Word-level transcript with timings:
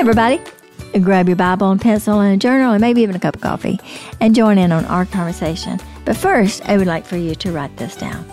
everybody. 0.00 0.40
Grab 1.02 1.28
your 1.28 1.36
Bible 1.36 1.70
and 1.70 1.78
pencil 1.78 2.20
and 2.20 2.34
a 2.34 2.38
journal 2.38 2.72
and 2.72 2.80
maybe 2.80 3.02
even 3.02 3.14
a 3.14 3.20
cup 3.20 3.36
of 3.36 3.42
coffee 3.42 3.78
and 4.20 4.34
join 4.34 4.56
in 4.56 4.72
on 4.72 4.86
our 4.86 5.04
conversation. 5.04 5.78
But 6.06 6.16
first, 6.16 6.66
I 6.66 6.78
would 6.78 6.86
like 6.86 7.04
for 7.04 7.18
you 7.18 7.34
to 7.34 7.52
write 7.52 7.76
this 7.76 7.96
down 7.96 8.24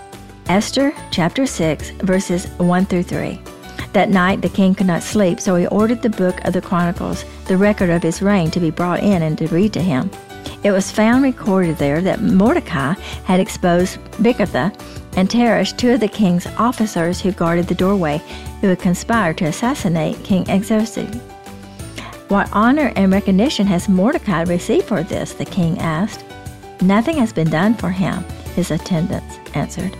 Esther 0.47 0.93
chapter 1.11 1.45
6, 1.45 1.89
verses 1.89 2.45
1 2.51 2.85
through 2.85 3.03
3. 3.03 3.41
That 3.91 4.09
night 4.09 4.41
the 4.41 4.47
king 4.47 4.75
could 4.75 4.87
not 4.87 5.03
sleep, 5.03 5.41
so 5.41 5.57
he 5.57 5.67
ordered 5.67 6.01
the 6.01 6.09
book 6.09 6.39
of 6.45 6.53
the 6.53 6.61
Chronicles, 6.61 7.25
the 7.47 7.57
record 7.57 7.89
of 7.89 8.01
his 8.01 8.21
reign, 8.21 8.49
to 8.51 8.61
be 8.61 8.71
brought 8.71 9.01
in 9.03 9.21
and 9.21 9.37
to 9.37 9.47
read 9.47 9.73
to 9.73 9.81
him. 9.81 10.09
It 10.63 10.71
was 10.71 10.89
found 10.89 11.21
recorded 11.21 11.75
there 11.77 11.99
that 11.99 12.21
Mordecai 12.21 12.93
had 13.25 13.41
exposed 13.41 13.99
Bigtha 14.21 14.73
and 15.17 15.29
Teresh, 15.29 15.75
two 15.75 15.91
of 15.91 15.99
the 15.99 16.07
king's 16.07 16.47
officers 16.57 17.19
who 17.19 17.33
guarded 17.33 17.67
the 17.67 17.75
doorway, 17.75 18.21
who 18.61 18.69
had 18.69 18.79
conspired 18.79 19.37
to 19.39 19.45
assassinate 19.45 20.23
King 20.23 20.45
Xerxes. 20.45 21.21
What 22.27 22.49
honor 22.51 22.91
and 22.97 23.13
recognition 23.13 23.65
has 23.67 23.87
Mordecai 23.87 24.43
received 24.43 24.85
for 24.85 25.01
this? 25.01 25.33
the 25.33 25.45
king 25.45 25.79
asked. 25.79 26.25
Nothing 26.81 27.15
has 27.19 27.31
been 27.31 27.49
done 27.49 27.73
for 27.73 27.89
him, 27.89 28.21
his 28.53 28.69
attendants 28.69 29.39
answered. 29.53 29.95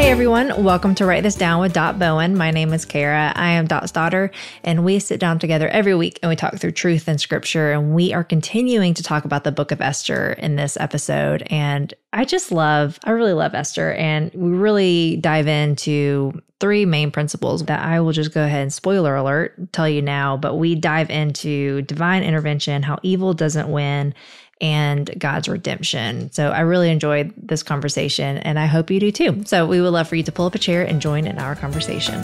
Hey 0.00 0.08
everyone, 0.08 0.64
welcome 0.64 0.94
to 0.94 1.04
Write 1.04 1.24
This 1.24 1.34
Down 1.34 1.60
with 1.60 1.74
Dot 1.74 1.98
Bowen. 1.98 2.34
My 2.34 2.50
name 2.52 2.72
is 2.72 2.86
Cara. 2.86 3.34
I 3.36 3.50
am 3.50 3.66
Dot's 3.66 3.92
daughter, 3.92 4.30
and 4.64 4.82
we 4.82 4.98
sit 4.98 5.20
down 5.20 5.38
together 5.38 5.68
every 5.68 5.94
week 5.94 6.18
and 6.22 6.30
we 6.30 6.36
talk 6.36 6.56
through 6.56 6.70
truth 6.70 7.06
and 7.06 7.20
scripture. 7.20 7.70
And 7.72 7.94
we 7.94 8.14
are 8.14 8.24
continuing 8.24 8.94
to 8.94 9.02
talk 9.02 9.26
about 9.26 9.44
the 9.44 9.52
book 9.52 9.72
of 9.72 9.82
Esther 9.82 10.32
in 10.32 10.56
this 10.56 10.78
episode. 10.78 11.42
And 11.50 11.92
I 12.14 12.24
just 12.24 12.50
love, 12.50 12.98
I 13.04 13.10
really 13.10 13.34
love 13.34 13.54
Esther. 13.54 13.92
And 13.92 14.32
we 14.32 14.48
really 14.48 15.16
dive 15.16 15.46
into 15.46 16.32
three 16.60 16.86
main 16.86 17.10
principles 17.10 17.66
that 17.66 17.80
I 17.84 18.00
will 18.00 18.12
just 18.12 18.32
go 18.32 18.42
ahead 18.42 18.62
and 18.62 18.72
spoiler 18.72 19.14
alert 19.14 19.70
tell 19.74 19.88
you 19.88 20.00
now. 20.00 20.34
But 20.38 20.54
we 20.54 20.76
dive 20.76 21.10
into 21.10 21.82
divine 21.82 22.22
intervention, 22.22 22.82
how 22.82 22.98
evil 23.02 23.34
doesn't 23.34 23.70
win, 23.70 24.14
and 24.60 25.10
God's 25.18 25.48
redemption. 25.48 26.30
So 26.32 26.50
I 26.50 26.60
really 26.60 26.90
enjoyed 26.90 27.32
this 27.36 27.62
conversation 27.62 28.38
and 28.38 28.58
I 28.58 28.66
hope 28.66 28.90
you 28.90 29.00
do 29.00 29.10
too. 29.10 29.42
So 29.46 29.66
we 29.66 29.80
would 29.80 29.90
love 29.90 30.08
for 30.08 30.16
you 30.16 30.22
to 30.22 30.32
pull 30.32 30.46
up 30.46 30.54
a 30.54 30.58
chair 30.58 30.82
and 30.82 31.00
join 31.00 31.26
in 31.26 31.38
our 31.38 31.56
conversation. 31.56 32.22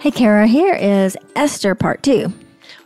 Hey, 0.00 0.10
Cara, 0.10 0.46
here 0.46 0.74
is 0.74 1.16
Esther 1.36 1.74
part 1.74 2.02
two. 2.02 2.32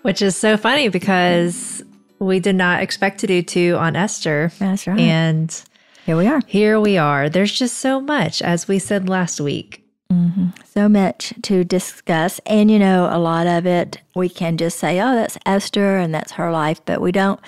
Which 0.02 0.22
is 0.22 0.36
so 0.36 0.56
funny 0.56 0.88
because 0.88 1.82
we 2.18 2.40
did 2.40 2.56
not 2.56 2.82
expect 2.82 3.20
to 3.20 3.26
do 3.26 3.42
two 3.42 3.76
on 3.78 3.96
Esther. 3.96 4.52
That's 4.58 4.86
right. 4.86 5.00
And 5.00 5.62
here 6.04 6.16
we 6.16 6.26
are. 6.26 6.40
Here 6.46 6.78
we 6.78 6.98
are. 6.98 7.28
There's 7.28 7.52
just 7.52 7.78
so 7.78 8.00
much, 8.00 8.40
as 8.42 8.68
we 8.68 8.78
said 8.78 9.08
last 9.08 9.40
week. 9.40 9.85
Mm-hmm. 10.12 10.48
So 10.64 10.88
much 10.88 11.32
to 11.42 11.64
discuss. 11.64 12.40
And, 12.46 12.70
you 12.70 12.78
know, 12.78 13.08
a 13.10 13.18
lot 13.18 13.46
of 13.46 13.66
it 13.66 14.00
we 14.14 14.28
can 14.28 14.56
just 14.56 14.78
say, 14.78 15.00
oh, 15.00 15.14
that's 15.14 15.38
Esther 15.44 15.96
and 15.96 16.14
that's 16.14 16.32
her 16.32 16.50
life. 16.50 16.80
But 16.84 17.00
we 17.00 17.12
don't 17.12 17.40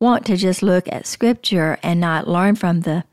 want 0.00 0.26
to 0.26 0.36
just 0.36 0.62
look 0.62 0.86
at 0.92 1.06
scripture 1.06 1.78
and 1.82 2.00
not 2.00 2.28
learn 2.28 2.54
from 2.54 2.82
the 2.82 3.04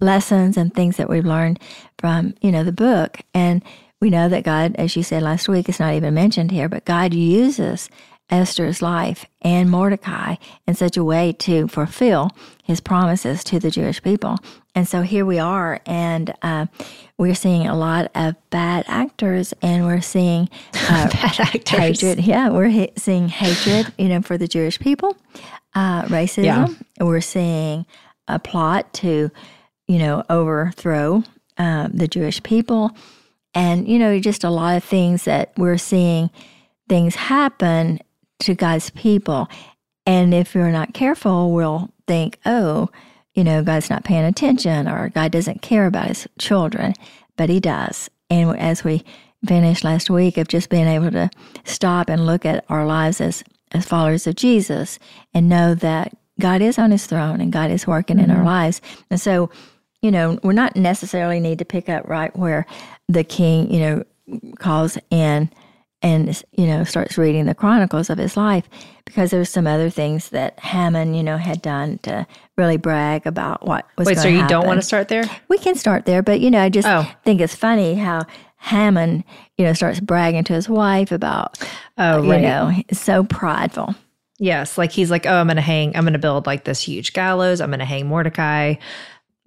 lessons 0.00 0.56
and 0.56 0.74
things 0.74 0.96
that 0.96 1.08
we've 1.08 1.24
learned 1.24 1.60
from, 1.98 2.34
you 2.40 2.50
know, 2.50 2.64
the 2.64 2.72
book. 2.72 3.20
And 3.34 3.62
we 4.00 4.10
know 4.10 4.28
that 4.28 4.44
God, 4.44 4.74
as 4.76 4.96
you 4.96 5.02
said 5.02 5.22
last 5.22 5.48
week, 5.48 5.68
it's 5.68 5.80
not 5.80 5.94
even 5.94 6.14
mentioned 6.14 6.50
here, 6.50 6.68
but 6.68 6.84
God 6.84 7.12
uses 7.12 7.90
Esther's 8.30 8.80
life 8.80 9.26
and 9.42 9.70
Mordecai 9.70 10.36
in 10.66 10.74
such 10.74 10.96
a 10.96 11.04
way 11.04 11.32
to 11.32 11.68
fulfill 11.68 12.30
his 12.62 12.80
promises 12.80 13.42
to 13.44 13.58
the 13.58 13.70
Jewish 13.70 14.02
people. 14.02 14.38
And 14.74 14.86
so 14.86 15.02
here 15.02 15.26
we 15.26 15.38
are, 15.40 15.80
and 15.84 16.32
uh, 16.42 16.66
we're 17.18 17.34
seeing 17.34 17.66
a 17.66 17.76
lot 17.76 18.10
of 18.14 18.36
bad 18.50 18.84
actors, 18.86 19.52
and 19.62 19.84
we're 19.84 20.00
seeing 20.00 20.48
uh, 20.74 21.08
bad 21.10 21.40
actors. 21.40 21.78
hatred. 21.78 22.20
Yeah, 22.20 22.50
we're 22.50 22.70
ha- 22.70 22.92
seeing 22.96 23.28
hatred, 23.28 23.92
you 23.98 24.08
know, 24.08 24.22
for 24.22 24.38
the 24.38 24.46
Jewish 24.46 24.78
people, 24.78 25.16
uh, 25.74 26.02
racism. 26.04 26.44
Yeah. 26.44 26.68
We're 27.00 27.20
seeing 27.20 27.84
a 28.28 28.38
plot 28.38 28.92
to, 28.94 29.30
you 29.88 29.98
know, 29.98 30.22
overthrow 30.30 31.24
um, 31.58 31.90
the 31.92 32.06
Jewish 32.06 32.40
people, 32.44 32.92
and 33.54 33.88
you 33.88 33.98
know, 33.98 34.20
just 34.20 34.44
a 34.44 34.50
lot 34.50 34.76
of 34.76 34.84
things 34.84 35.24
that 35.24 35.52
we're 35.56 35.78
seeing 35.78 36.30
things 36.88 37.16
happen 37.16 38.00
to 38.40 38.54
God's 38.54 38.90
people. 38.90 39.48
And 40.06 40.34
if 40.34 40.54
we're 40.54 40.70
not 40.70 40.94
careful, 40.94 41.52
we'll 41.52 41.90
think, 42.06 42.38
oh, 42.44 42.90
you 43.34 43.44
know, 43.44 43.62
God's 43.62 43.90
not 43.90 44.04
paying 44.04 44.24
attention 44.24 44.88
or 44.88 45.08
God 45.10 45.30
doesn't 45.30 45.62
care 45.62 45.86
about 45.86 46.08
his 46.08 46.28
children, 46.38 46.94
but 47.36 47.48
he 47.48 47.60
does. 47.60 48.10
And 48.28 48.58
as 48.58 48.84
we 48.84 49.04
finished 49.46 49.84
last 49.84 50.10
week 50.10 50.36
of 50.36 50.48
just 50.48 50.68
being 50.68 50.86
able 50.86 51.10
to 51.10 51.30
stop 51.64 52.08
and 52.08 52.26
look 52.26 52.44
at 52.44 52.64
our 52.68 52.84
lives 52.84 53.20
as, 53.20 53.42
as 53.72 53.86
followers 53.86 54.26
of 54.26 54.34
Jesus 54.34 54.98
and 55.32 55.48
know 55.48 55.74
that 55.74 56.16
God 56.38 56.62
is 56.62 56.78
on 56.78 56.90
his 56.90 57.06
throne 57.06 57.40
and 57.40 57.52
God 57.52 57.70
is 57.70 57.86
working 57.86 58.16
mm-hmm. 58.16 58.24
in 58.24 58.30
our 58.30 58.38
mm-hmm. 58.38 58.46
lives. 58.46 58.80
And 59.10 59.20
so, 59.20 59.50
you 60.02 60.10
know, 60.10 60.38
we're 60.42 60.52
not 60.52 60.76
necessarily 60.76 61.40
need 61.40 61.58
to 61.58 61.64
pick 61.64 61.88
up 61.88 62.08
right 62.08 62.34
where 62.36 62.66
the 63.08 63.24
king, 63.24 63.72
you 63.72 63.80
know, 63.80 64.04
calls 64.58 64.98
in 65.10 65.50
and 66.02 66.42
you 66.52 66.66
know 66.66 66.84
starts 66.84 67.18
reading 67.18 67.46
the 67.46 67.54
chronicles 67.54 68.08
of 68.10 68.18
his 68.18 68.36
life 68.36 68.68
because 69.04 69.30
there's 69.30 69.50
some 69.50 69.66
other 69.66 69.90
things 69.90 70.30
that 70.30 70.58
Haman 70.60 71.14
you 71.14 71.22
know 71.22 71.36
had 71.36 71.60
done 71.60 71.98
to 71.98 72.26
really 72.56 72.76
brag 72.76 73.26
about 73.26 73.66
what 73.66 73.86
was 73.98 74.06
wait 74.06 74.18
so 74.18 74.28
you 74.28 74.38
happen. 74.38 74.50
don't 74.50 74.66
want 74.66 74.80
to 74.80 74.86
start 74.86 75.08
there 75.08 75.24
we 75.48 75.58
can 75.58 75.74
start 75.74 76.06
there 76.06 76.22
but 76.22 76.40
you 76.40 76.50
know 76.50 76.60
I 76.60 76.68
just 76.68 76.88
oh. 76.88 77.10
think 77.24 77.40
it's 77.40 77.54
funny 77.54 77.94
how 77.94 78.22
Haman 78.58 79.24
you 79.58 79.64
know 79.64 79.72
starts 79.72 80.00
bragging 80.00 80.44
to 80.44 80.52
his 80.52 80.68
wife 80.68 81.12
about 81.12 81.58
oh 81.98 82.26
right. 82.26 82.36
you 82.36 82.46
know 82.46 82.72
so 82.92 83.24
prideful 83.24 83.94
yes 84.38 84.78
like 84.78 84.92
he's 84.92 85.10
like 85.10 85.26
oh 85.26 85.34
I'm 85.34 85.48
gonna 85.48 85.60
hang 85.60 85.94
I'm 85.96 86.04
gonna 86.04 86.18
build 86.18 86.46
like 86.46 86.64
this 86.64 86.80
huge 86.80 87.12
gallows 87.12 87.60
I'm 87.60 87.70
gonna 87.70 87.84
hang 87.84 88.06
Mordecai 88.06 88.74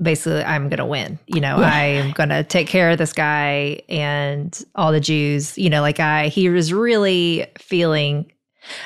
basically 0.03 0.43
I'm 0.43 0.69
going 0.69 0.77
to 0.77 0.85
win. 0.85 1.17
You 1.27 1.41
know, 1.41 1.59
yeah. 1.59 1.67
I'm 1.67 2.11
going 2.11 2.29
to 2.29 2.43
take 2.43 2.67
care 2.67 2.91
of 2.91 2.97
this 2.97 3.13
guy 3.13 3.81
and 3.89 4.63
all 4.75 4.91
the 4.91 4.99
Jews, 4.99 5.57
you 5.57 5.69
know, 5.69 5.81
like 5.81 5.99
I 5.99 6.27
he 6.27 6.49
was 6.49 6.73
really 6.73 7.47
feeling 7.57 8.29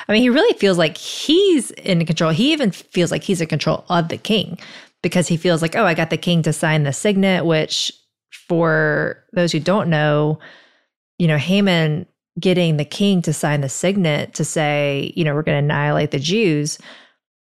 I 0.08 0.12
mean, 0.12 0.22
he 0.22 0.30
really 0.30 0.58
feels 0.58 0.76
like 0.76 0.96
he's 0.96 1.70
in 1.70 2.04
control. 2.04 2.32
He 2.32 2.52
even 2.52 2.72
feels 2.72 3.12
like 3.12 3.22
he's 3.22 3.40
in 3.40 3.46
control 3.46 3.84
of 3.88 4.08
the 4.08 4.16
king 4.16 4.58
because 5.02 5.28
he 5.28 5.36
feels 5.36 5.62
like, 5.62 5.76
"Oh, 5.76 5.84
I 5.84 5.94
got 5.94 6.10
the 6.10 6.16
king 6.16 6.42
to 6.42 6.52
sign 6.52 6.82
the 6.82 6.92
signet," 6.92 7.44
which 7.44 7.92
for 8.48 9.22
those 9.32 9.52
who 9.52 9.60
don't 9.60 9.88
know, 9.88 10.40
you 11.18 11.28
know, 11.28 11.38
Haman 11.38 12.06
getting 12.40 12.76
the 12.76 12.84
king 12.84 13.22
to 13.22 13.32
sign 13.32 13.60
the 13.60 13.68
signet 13.68 14.34
to 14.34 14.44
say, 14.44 15.12
you 15.16 15.24
know, 15.24 15.34
we're 15.34 15.42
going 15.42 15.56
to 15.56 15.64
annihilate 15.64 16.10
the 16.12 16.18
Jews 16.18 16.78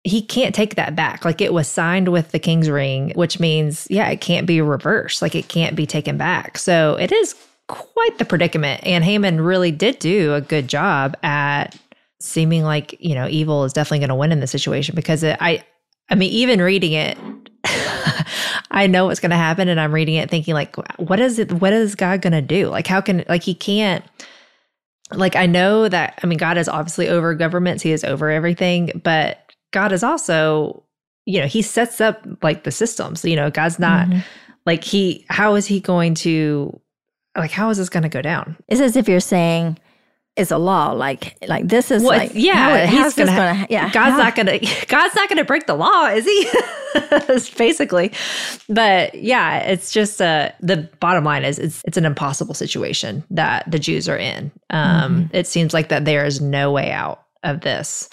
he 0.05 0.21
can't 0.21 0.55
take 0.55 0.75
that 0.75 0.97
back. 0.97 1.25
Like 1.25 1.41
it 1.41 1.53
was 1.53 1.69
signed 1.69 2.09
with 2.09 2.33
the 2.33 2.39
king's 2.39 2.69
ring, 2.69 3.13
which 3.15 3.39
means, 3.39 3.87
yeah, 3.89 4.09
it 4.09 4.21
can't 4.21 4.47
be 4.47 4.61
reversed. 4.61 5.23
Like 5.23 5.35
it 5.35 5.49
can't 5.49 5.77
be 5.77 5.87
taken 5.87 6.17
back. 6.17 6.59
So 6.59 6.97
it 6.97 7.13
is 7.13 7.37
quite 7.69 8.19
the 8.19 8.25
predicament. 8.25 8.85
And 8.85 9.05
Haman 9.05 9.41
really 9.41 9.71
did 9.71 9.99
do 10.01 10.35
a 10.35 10.41
good 10.41 10.67
job 10.67 11.17
at 11.23 11.79
seeming 12.21 12.65
like, 12.65 12.97
you 12.99 13.15
know, 13.15 13.29
evil 13.29 13.65
is 13.65 13.73
definitely 13.73 14.01
going 14.01 14.09
to 14.09 14.15
win 14.17 14.33
in 14.33 14.41
this 14.41 14.51
situation 14.51 14.97
because 14.97 15.23
it, 15.23 15.37
I, 15.41 15.65
I 16.11 16.17
mean, 16.17 16.33
even 16.33 16.61
reading 16.61 16.93
it, 16.93 17.17
I 18.73 18.89
know 18.89 19.07
what's 19.07 19.21
going 19.21 19.31
to 19.31 19.37
happen. 19.37 19.69
And 19.69 19.79
I'm 19.79 19.95
reading 19.95 20.17
it 20.17 20.31
thinking 20.31 20.55
like, 20.55 20.77
what 20.99 21.21
is 21.21 21.39
it? 21.39 21.53
What 21.53 21.73
is 21.73 21.95
God 21.95 22.23
going 22.23 22.33
to 22.33 22.43
do? 22.43 22.69
Like, 22.69 22.89
how 22.89 23.01
can, 23.01 23.25
like, 23.29 23.45
he 23.45 23.55
can't, 23.55 24.05
like, 25.13 25.37
I 25.37 25.47
know 25.47 25.89
that, 25.89 26.19
I 26.23 26.27
mean, 26.27 26.39
God 26.39 26.59
is 26.59 26.69
obviously 26.69 27.09
over 27.09 27.35
governments. 27.35 27.83
He 27.83 27.93
is 27.93 28.03
over 28.03 28.31
everything, 28.31 29.01
but 29.05 29.52
God 29.73 29.93
is 29.93 30.03
also, 30.03 30.85
you 31.27 31.41
know, 31.41 31.47
he 31.47 31.63
sets 31.63 32.01
up 32.01 32.25
like 32.43 32.65
the 32.65 32.71
systems. 32.71 33.25
You 33.25 33.37
know, 33.37 33.51
God's 33.51 33.79
not 33.79 34.07
mm-hmm. 34.07 34.21
like 34.67 34.85
he, 34.85 35.27
how 35.29 35.55
is 35.55 35.67
he 35.67 35.81
going 35.81 36.15
to, 36.17 36.79
like, 37.37 37.51
how 37.51 37.71
is 37.71 37.79
this 37.79 37.89
going 37.89 38.03
to 38.03 38.09
go 38.09 38.23
down? 38.23 38.57
It's 38.69 38.81
as 38.81 38.97
if 38.97 39.09
you're 39.09 39.21
saying, 39.21 39.79
is 40.37 40.51
a 40.51 40.57
law 40.57 40.93
like 40.93 41.37
like 41.47 41.69
this 41.69 41.91
is 41.91 42.03
well, 42.03 42.17
like 42.17 42.31
yeah 42.35 42.87
he's 42.87 43.15
gonna, 43.15 43.31
gonna, 43.31 43.67
yeah 43.69 43.91
god's 43.91 44.13
how? 44.13 44.17
not 44.17 44.35
gonna 44.35 44.59
god's 44.89 45.15
not 45.15 45.29
gonna 45.29 45.45
break 45.45 45.67
the 45.67 45.75
law 45.75 46.07
is 46.07 46.25
he 46.25 47.55
basically 47.59 48.11
but 48.69 49.15
yeah 49.15 49.59
it's 49.59 49.93
just 49.93 50.23
uh 50.23 50.51
the 50.61 50.89
bottom 51.01 51.23
line 51.25 51.45
is 51.45 51.59
it's 51.59 51.83
it's 51.85 51.99
an 51.99 52.07
impossible 52.07 52.55
situation 52.55 53.23
that 53.31 53.71
the 53.71 53.79
jews 53.79 54.09
are 54.09 54.17
in 54.17 54.51
um 54.71 55.25
mm-hmm. 55.25 55.37
it 55.37 55.47
seems 55.47 55.75
like 55.75 55.91
that 55.91 56.07
there 56.07 56.25
is 56.25 56.41
no 56.41 56.73
way 56.73 56.91
out 56.91 57.25
of 57.43 57.61
this 57.61 58.09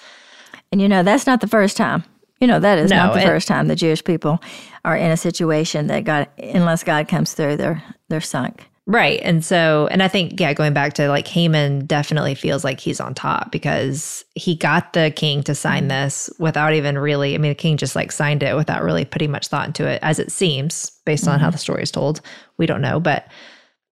and 0.72 0.80
you 0.80 0.88
know, 0.88 1.02
that's 1.02 1.26
not 1.26 1.40
the 1.40 1.48
first 1.48 1.76
time. 1.76 2.04
You 2.40 2.46
know, 2.46 2.60
that 2.60 2.78
is 2.78 2.90
no, 2.90 2.96
not 2.96 3.14
the 3.14 3.20
it, 3.20 3.26
first 3.26 3.48
time 3.48 3.68
the 3.68 3.76
Jewish 3.76 4.02
people 4.02 4.40
are 4.84 4.96
in 4.96 5.10
a 5.10 5.16
situation 5.16 5.88
that 5.88 6.04
God, 6.04 6.28
unless 6.38 6.82
God 6.82 7.06
comes 7.06 7.34
through, 7.34 7.56
they're 7.56 7.82
they're 8.08 8.20
sunk. 8.20 8.66
Right. 8.86 9.20
And 9.22 9.44
so, 9.44 9.86
and 9.92 10.02
I 10.02 10.08
think, 10.08 10.40
yeah, 10.40 10.52
going 10.52 10.72
back 10.72 10.94
to 10.94 11.08
like 11.08 11.28
Haman 11.28 11.86
definitely 11.86 12.34
feels 12.34 12.64
like 12.64 12.80
he's 12.80 12.98
on 12.98 13.14
top 13.14 13.52
because 13.52 14.24
he 14.34 14.56
got 14.56 14.94
the 14.94 15.12
king 15.14 15.44
to 15.44 15.54
sign 15.54 15.86
this 15.86 16.28
without 16.40 16.72
even 16.72 16.98
really, 16.98 17.36
I 17.36 17.38
mean, 17.38 17.52
the 17.52 17.56
king 17.56 17.76
just 17.76 17.94
like 17.94 18.10
signed 18.10 18.42
it 18.42 18.56
without 18.56 18.82
really 18.82 19.04
putting 19.04 19.30
much 19.30 19.46
thought 19.46 19.68
into 19.68 19.86
it, 19.86 20.00
as 20.02 20.18
it 20.18 20.32
seems, 20.32 20.90
based 21.04 21.24
mm-hmm. 21.24 21.34
on 21.34 21.40
how 21.40 21.46
mm-hmm. 21.48 21.52
the 21.52 21.58
story 21.58 21.82
is 21.84 21.92
told. 21.92 22.20
We 22.56 22.66
don't 22.66 22.80
know. 22.80 22.98
But 22.98 23.28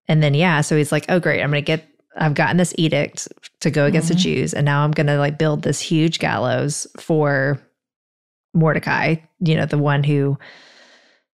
And 0.09 0.21
then, 0.21 0.33
yeah, 0.33 0.59
so 0.59 0.75
he's 0.75 0.91
like, 0.91 1.05
oh, 1.07 1.19
great, 1.19 1.41
I'm 1.41 1.51
going 1.51 1.63
to 1.63 1.65
get, 1.65 1.87
I've 2.17 2.33
gotten 2.33 2.57
this 2.57 2.73
edict 2.77 3.29
to 3.61 3.69
go 3.71 3.85
against 3.85 4.07
Mhm. 4.07 4.13
the 4.13 4.19
Jews. 4.19 4.53
And 4.53 4.65
now 4.65 4.83
I'm 4.83 4.91
going 4.91 5.07
to 5.07 5.17
like 5.17 5.37
build 5.37 5.63
this 5.63 5.79
huge 5.81 6.19
gallows 6.19 6.87
for 6.97 7.59
Mordecai, 8.53 9.15
you 9.39 9.55
know, 9.55 9.65
the 9.65 9.77
one 9.77 10.03
who 10.03 10.37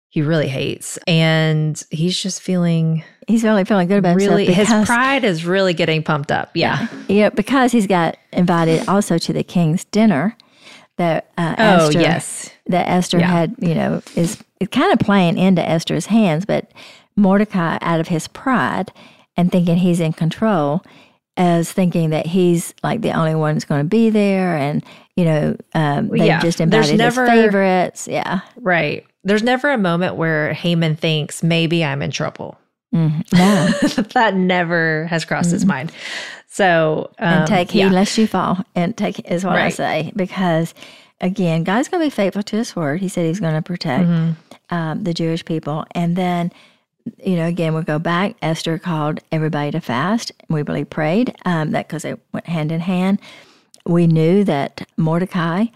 he 0.08 0.22
really 0.22 0.48
hates. 0.48 0.98
And 1.06 1.82
he's 1.90 2.20
just 2.20 2.42
feeling 2.42 3.04
He's 3.28 3.44
really 3.44 3.64
feeling 3.64 3.86
good 3.86 3.98
about 3.98 4.16
really, 4.16 4.46
himself 4.46 4.80
his 4.80 4.86
pride 4.88 5.22
is 5.24 5.44
really 5.44 5.72
getting 5.72 6.02
pumped 6.02 6.32
up. 6.32 6.50
Yeah. 6.54 6.88
yeah, 7.08 7.30
because 7.30 7.70
he's 7.70 7.86
got 7.86 8.16
invited 8.32 8.88
also 8.88 9.18
to 9.18 9.32
the 9.32 9.44
king's 9.44 9.84
dinner 9.84 10.36
that 10.96 11.30
uh, 11.38 11.54
Oh, 11.56 11.86
Esther, 11.86 12.00
yes. 12.00 12.50
that 12.66 12.88
Esther 12.88 13.18
Yeah. 13.20 13.26
had, 13.28 13.54
you 13.60 13.74
know, 13.74 14.02
is 14.16 14.42
kind 14.72 14.92
of 14.92 14.98
playing 14.98 15.38
into 15.38 15.66
Esther's 15.66 16.06
hands, 16.06 16.44
but 16.44 16.72
Mordecai, 17.16 17.78
out 17.80 18.00
of 18.00 18.08
his 18.08 18.26
pride 18.28 18.90
and 19.36 19.50
thinking 19.52 19.76
he's 19.76 20.00
in 20.00 20.12
control, 20.12 20.82
as 21.36 21.72
thinking 21.72 22.10
that 22.10 22.26
he's 22.26 22.74
like 22.82 23.00
the 23.00 23.12
only 23.12 23.34
one 23.34 23.54
that's 23.54 23.64
going 23.64 23.80
to 23.80 23.88
be 23.88 24.10
there, 24.10 24.56
and 24.56 24.84
you 25.16 25.24
know, 25.24 25.56
um, 25.74 26.08
they 26.08 26.26
yeah. 26.26 26.40
just 26.40 26.60
invited 26.60 26.96
never- 26.98 27.22
his 27.28 27.30
favorites. 27.44 28.08
Yeah, 28.08 28.40
Right. 28.56 29.06
There's 29.22 29.42
never 29.42 29.68
a 29.70 29.76
moment 29.78 30.16
where 30.16 30.54
Haman 30.54 30.96
thinks 30.96 31.42
maybe 31.42 31.84
I'm 31.84 32.00
in 32.02 32.10
trouble. 32.10 32.56
Mhm. 32.94 33.24
no, 33.32 34.02
that 34.14 34.34
never 34.34 35.06
has 35.06 35.24
crossed 35.24 35.50
his 35.52 35.64
mind. 35.64 35.92
So, 36.48 37.10
um, 37.18 37.28
and 37.40 37.46
take 37.46 37.70
heed 37.70 37.80
yeah. 37.80 37.90
lest 37.90 38.18
you 38.18 38.26
fall. 38.26 38.58
And 38.74 38.96
take 38.96 39.20
is 39.30 39.44
what 39.44 39.56
I 39.56 39.68
say 39.68 40.10
because 40.16 40.74
again, 41.20 41.62
God's 41.64 41.88
going 41.88 42.00
to 42.02 42.06
be 42.06 42.10
faithful 42.10 42.42
to 42.42 42.56
His 42.56 42.74
word. 42.74 43.00
He 43.00 43.08
said 43.08 43.26
He's 43.26 43.38
going 43.40 43.54
to 43.54 43.62
protect 43.62 44.08
Mhm. 44.08 44.34
um, 44.70 45.04
the 45.04 45.14
Jewish 45.14 45.44
people, 45.44 45.84
and 45.94 46.16
then. 46.16 46.50
You 47.18 47.36
know, 47.36 47.46
again, 47.46 47.74
we'll 47.74 47.82
go 47.82 47.98
back. 47.98 48.36
Esther 48.42 48.78
called 48.78 49.20
everybody 49.32 49.70
to 49.72 49.80
fast. 49.80 50.32
We 50.48 50.62
believe 50.62 50.90
prayed 50.90 51.34
um, 51.44 51.70
that 51.72 51.88
because 51.88 52.02
they 52.02 52.14
went 52.32 52.46
hand 52.46 52.72
in 52.72 52.80
hand. 52.80 53.20
We 53.86 54.06
knew 54.06 54.44
that 54.44 54.86
Mordecai 54.96 55.66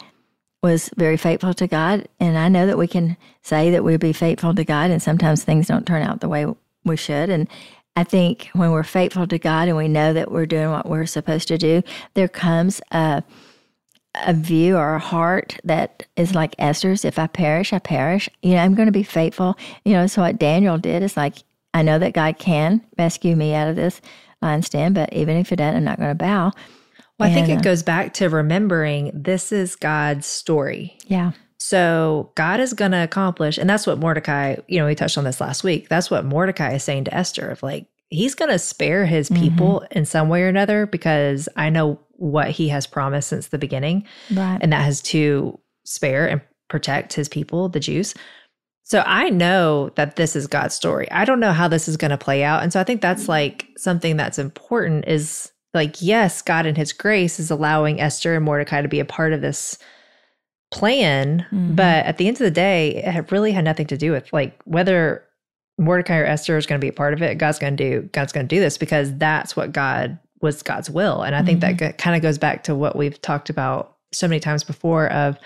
was 0.63 0.91
very 0.97 1.17
faithful 1.17 1.55
to 1.55 1.67
God, 1.67 2.09
and 2.21 2.39
I 2.39 2.49
know 2.49 2.67
that 2.67 2.79
we 2.79 2.87
can 2.87 3.17
say 3.43 3.71
that 3.71 3.85
we 3.85 3.97
be 3.97 4.13
faithful 4.13 4.55
to 4.55 4.65
God, 4.65 4.91
and 4.91 5.03
sometimes 5.03 5.45
things 5.45 5.67
don't 5.67 5.87
turn 5.87 6.03
out 6.03 6.21
the 6.21 6.29
way 6.29 6.47
we 6.85 6.97
should. 6.97 7.29
And 7.31 7.49
I 7.97 8.05
think 8.05 8.49
when 8.55 8.71
we're 8.71 8.83
faithful 8.83 9.27
to 9.27 9.39
God 9.39 9.69
and 9.69 9.77
we 9.77 9.89
know 9.89 10.13
that 10.13 10.31
we're 10.31 10.47
doing 10.47 10.71
what 10.71 10.89
we're 10.89 11.07
supposed 11.07 11.49
to 11.49 11.59
do, 11.59 11.83
there 12.15 12.29
comes 12.29 12.81
a 12.91 13.23
a 14.15 14.33
view 14.33 14.77
or 14.77 14.95
a 14.95 15.01
heart 15.01 15.59
that 15.65 16.07
is 16.17 16.35
like 16.35 16.55
Esther's. 16.59 17.05
If 17.05 17.19
I 17.19 17.27
perish, 17.27 17.73
I 17.73 17.79
perish. 17.79 18.29
You 18.43 18.55
know, 18.55 18.59
I'm 18.63 18.75
going 18.75 18.87
to 18.87 18.93
be 18.93 19.03
faithful. 19.03 19.57
You 19.85 19.95
know, 19.95 20.07
so 20.07 20.23
what 20.23 20.39
Daniel 20.39 20.79
did 20.79 21.03
is 21.03 21.17
like, 21.17 21.37
I 21.73 21.83
know 21.83 21.99
that 21.99 22.15
God 22.15 22.39
can 22.39 22.85
rescue 22.97 23.35
me 23.35 23.55
out 23.55 23.69
of 23.69 23.77
this 23.77 24.01
lion's 24.41 24.69
den, 24.69 24.93
but 24.93 25.13
even 25.13 25.37
if 25.37 25.51
it 25.51 25.57
doesn't, 25.57 25.77
I'm 25.77 25.85
not 25.85 25.99
going 25.99 26.11
to 26.11 26.15
bow. 26.15 26.53
Well, 27.19 27.31
I 27.31 27.33
think 27.33 27.49
it 27.49 27.59
uh, 27.59 27.61
goes 27.61 27.83
back 27.83 28.15
to 28.15 28.29
remembering 28.29 29.11
this 29.15 29.53
is 29.53 29.77
God's 29.77 30.27
story. 30.27 30.97
Yeah. 31.07 31.33
So 31.59 32.33
God 32.35 32.61
is 32.61 32.75
going 32.75 32.91
to 32.93 33.03
accomplish, 33.03 33.57
and 33.57 33.71
that's 33.71 33.87
what 33.87 33.99
Mordecai, 33.99 34.57
you 34.69 34.79
know, 34.79 34.87
we 34.87 34.95
touched 34.95 35.17
on 35.17 35.25
this 35.25 35.41
last 35.41 35.65
week. 35.65 35.89
That's 35.89 36.11
what 36.11 36.25
Mordecai 36.25 36.75
is 36.75 36.85
saying 36.85 37.05
to 37.05 37.15
Esther 37.15 37.49
of 37.49 37.63
like, 37.63 37.87
he's 38.11 38.35
going 38.35 38.51
to 38.51 38.59
spare 38.59 39.07
his 39.07 39.31
people 39.31 39.85
in 39.91 40.05
some 40.05 40.29
way 40.29 40.43
or 40.43 40.49
another 40.49 40.87
because 40.87 41.49
I 41.57 41.71
know 41.71 42.01
what 42.25 42.49
he 42.51 42.69
has 42.69 42.87
promised 42.87 43.29
since 43.29 43.49
the 43.49 43.59
beginning. 43.59 44.03
Right. 44.33 44.59
and 44.63 44.73
that 44.73 44.83
has 44.83 45.03
to 45.03 45.59
spare 45.85 46.27
and 46.27 46.41
protect 46.71 47.13
his 47.13 47.29
people, 47.29 47.69
the 47.69 47.79
Jews. 47.81 48.15
So 48.83 49.03
I 49.07 49.29
know 49.29 49.91
that 49.97 50.17
this 50.17 50.35
is 50.35 50.47
God's 50.47 50.75
story. 50.75 51.11
I 51.11 51.27
don't 51.27 51.39
know 51.41 51.53
how 51.53 51.69
this 51.69 51.87
is 51.87 51.99
going 51.99 52.11
to 52.13 52.19
play 52.19 52.43
out. 52.43 52.63
And 52.63 52.73
so 52.73 52.81
I 52.81 52.85
think 52.85 53.03
that's 53.03 53.29
like 53.29 53.69
something 53.77 54.17
that's 54.17 54.39
important 54.39 55.07
is 55.07 55.53
like, 55.75 56.01
yes, 56.01 56.41
God 56.41 56.65
in 56.65 56.75
his 56.77 56.95
grace 56.95 57.39
is 57.39 57.51
allowing 57.51 58.01
Esther 58.01 58.35
and 58.35 58.45
Mordecai 58.45 58.81
to 58.81 58.89
be 58.89 59.01
a 59.01 59.05
part 59.05 59.35
of 59.35 59.43
this 59.43 59.77
plan. 60.71 61.45
Mhm. 61.53 61.77
But 61.77 62.07
at 62.07 62.17
the 62.17 62.27
end 62.27 62.37
of 62.37 62.45
the 62.45 62.51
day, 62.51 63.03
it 63.05 63.31
really 63.31 63.53
had 63.53 63.65
nothing 63.65 63.87
to 63.89 63.99
do 63.99 64.13
with 64.13 64.33
like 64.33 64.59
whether 64.65 65.25
Mordecai 65.79 66.19
or 66.19 66.25
Esther 66.25 66.57
is 66.57 66.67
going 66.67 66.81
to 66.81 66.85
be 66.85 66.89
a 66.89 66.93
part 66.93 67.13
of 67.13 67.21
it. 67.23 67.37
God's 67.37 67.59
going 67.59 67.77
to 67.77 67.85
do, 67.91 68.09
God's 68.13 68.33
going 68.33 68.49
to 68.49 68.55
do 68.57 68.61
this 68.61 68.79
because 68.79 69.15
that's 69.19 69.57
what 69.57 69.73
God 69.73 70.19
was 70.45 70.63
God's 70.63 70.89
will. 70.91 71.23
And 71.23 71.35
I 71.35 71.43
think 71.43 71.61
that 71.61 71.75
Mm-hmm. 71.77 71.97
kind 71.97 72.15
of 72.15 72.23
goes 72.23 72.39
back 72.39 72.63
to 72.65 72.75
what 72.75 72.95
we've 72.95 73.21
talked 73.21 73.51
about 73.51 73.97
so 74.13 74.29
many 74.29 74.39
times 74.39 74.63
before 74.63 75.11
of 75.11 75.37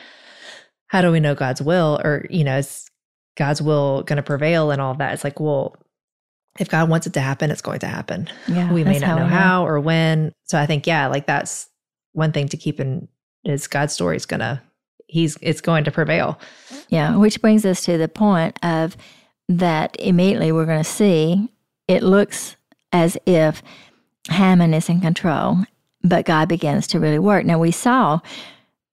how 0.89 1.01
do 1.01 1.11
we 1.11 1.21
know 1.21 1.35
God's 1.35 1.63
will 1.63 2.01
or, 2.05 2.27
you 2.29 2.45
know, 2.45 2.59
is 2.59 2.87
God's 3.37 3.63
will 3.63 4.03
going 4.03 4.17
to 4.17 4.23
prevail 4.23 4.71
and 4.71 4.83
all 4.83 4.95
that? 4.95 5.15
It's 5.15 5.25
like, 5.25 5.41
well, 5.41 5.77
if 6.59 6.69
God 6.69 6.91
wants 6.91 7.07
it 7.07 7.13
to 7.15 7.21
happen, 7.21 7.51
it's 7.51 7.63
going 7.63 7.79
to 7.81 7.87
happen. 7.87 8.29
yeah. 8.49 8.73
we 8.73 8.83
may 8.85 8.99
not 8.99 9.19
know 9.19 9.27
how 9.27 9.65
or 9.67 9.79
when. 9.81 10.33
So 10.45 10.59
I 10.59 10.67
think, 10.67 10.87
yeah, 10.87 11.07
like 11.07 11.27
that's 11.27 11.69
one 12.13 12.33
thing 12.33 12.49
to 12.49 12.57
keep 12.57 12.81
in 12.81 13.09
is 13.45 13.69
God's 13.69 13.93
story 13.93 14.17
is 14.17 14.27
going 14.27 14.41
to, 14.41 14.61
he's, 15.07 15.39
it's 15.41 15.61
going 15.61 15.85
to 15.85 15.91
prevail. 15.93 16.39
Yeah, 16.89 17.17
which 17.17 17.41
brings 17.41 17.65
us 17.65 17.85
to 17.85 17.97
the 17.97 18.09
point 18.09 18.59
of 18.65 18.97
that 19.49 19.97
immediately 20.01 20.51
we're 20.53 20.67
going 20.67 20.83
to 20.83 20.91
see 20.91 21.49
it 21.87 22.03
looks 22.03 22.57
as 22.93 23.17
if 23.25 23.63
Haman 24.29 24.75
is 24.75 24.89
in 24.89 25.01
control, 25.01 25.59
but 26.03 26.25
God 26.27 26.49
begins 26.49 26.87
to 26.89 27.01
really 27.01 27.19
work. 27.19 27.45
Now, 27.45 27.59
we 27.59 27.71
saw 27.71 28.21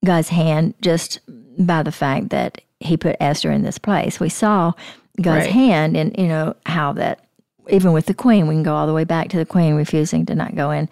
God's 0.03 0.29
hand 0.29 0.73
just 0.81 1.19
by 1.57 1.83
the 1.83 1.91
fact 1.91 2.29
that 2.29 2.61
he 2.79 2.97
put 2.97 3.15
Esther 3.19 3.51
in 3.51 3.63
this 3.63 3.77
place. 3.77 4.19
We 4.19 4.29
saw 4.29 4.73
God's 5.21 5.45
Right. 5.45 5.53
hand 5.53 5.97
and, 5.97 6.17
you 6.17 6.27
know, 6.27 6.55
how 6.65 6.93
that 6.93 7.21
even 7.69 7.93
with 7.93 8.05
the 8.05 8.13
queen, 8.13 8.47
we 8.47 8.53
can 8.53 8.63
go 8.63 8.75
all 8.75 8.85
the 8.87 8.93
way 8.93 9.05
back 9.05 9.29
to 9.29 9.37
the 9.37 9.45
queen 9.45 9.73
refusing 9.75 10.25
to 10.27 10.35
not 10.35 10.55
go 10.55 10.71
in, 10.71 10.87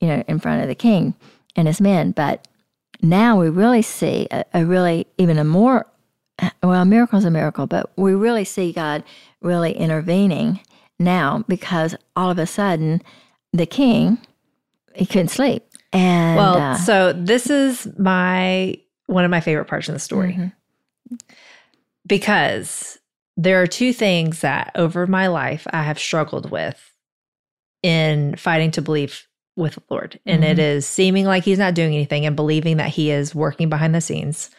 you 0.00 0.08
know, 0.08 0.22
in 0.28 0.38
front 0.38 0.60
of 0.62 0.68
the 0.68 0.74
king 0.74 1.14
and 1.56 1.66
his 1.66 1.80
men. 1.80 2.10
But 2.10 2.46
now 3.00 3.38
we 3.40 3.48
really 3.48 3.80
see 3.82 4.28
a, 4.30 4.44
a 4.52 4.64
really 4.66 5.06
even 5.16 5.38
a 5.38 5.44
more 5.44 5.86
well, 6.62 6.82
a 6.82 6.84
miracle's 6.84 7.24
a 7.24 7.30
miracle, 7.30 7.66
but 7.66 7.90
we 7.96 8.14
really 8.14 8.44
see 8.44 8.72
God 8.72 9.02
really 9.40 9.72
intervening 9.72 10.60
now 10.98 11.44
because 11.48 11.94
all 12.16 12.30
of 12.30 12.38
a 12.38 12.46
sudden 12.46 13.02
the 13.52 13.66
king 13.66 14.18
he 14.94 15.06
couldn't 15.06 15.28
sleep. 15.28 15.64
And 15.92 16.36
well, 16.36 16.56
uh, 16.56 16.74
so 16.76 17.12
this 17.12 17.50
is 17.50 17.88
my, 17.98 18.76
one 19.06 19.24
of 19.24 19.30
my 19.30 19.40
favorite 19.40 19.66
parts 19.66 19.88
of 19.88 19.94
the 19.94 19.98
story 20.00 20.34
mhm, 20.34 20.52
because 22.06 22.98
there 23.36 23.62
are 23.62 23.66
two 23.66 23.92
things 23.92 24.40
that 24.40 24.72
over 24.74 25.06
my 25.06 25.28
life 25.28 25.66
I 25.70 25.82
have 25.82 25.98
struggled 25.98 26.50
with 26.50 26.92
in 27.82 28.36
fighting 28.36 28.70
to 28.72 28.82
believe 28.82 29.26
with 29.56 29.74
the 29.74 29.82
Lord. 29.90 30.20
And 30.26 30.44
it 30.44 30.58
is 30.58 30.86
seeming 30.86 31.26
like 31.26 31.44
he's 31.44 31.58
not 31.58 31.74
doing 31.74 31.94
anything 31.94 32.26
and 32.26 32.36
believing 32.36 32.76
that 32.76 32.90
he 32.90 33.10
is 33.10 33.34
working 33.34 33.68
behind 33.68 33.94
the 33.94 34.00
scenes. 34.00 34.50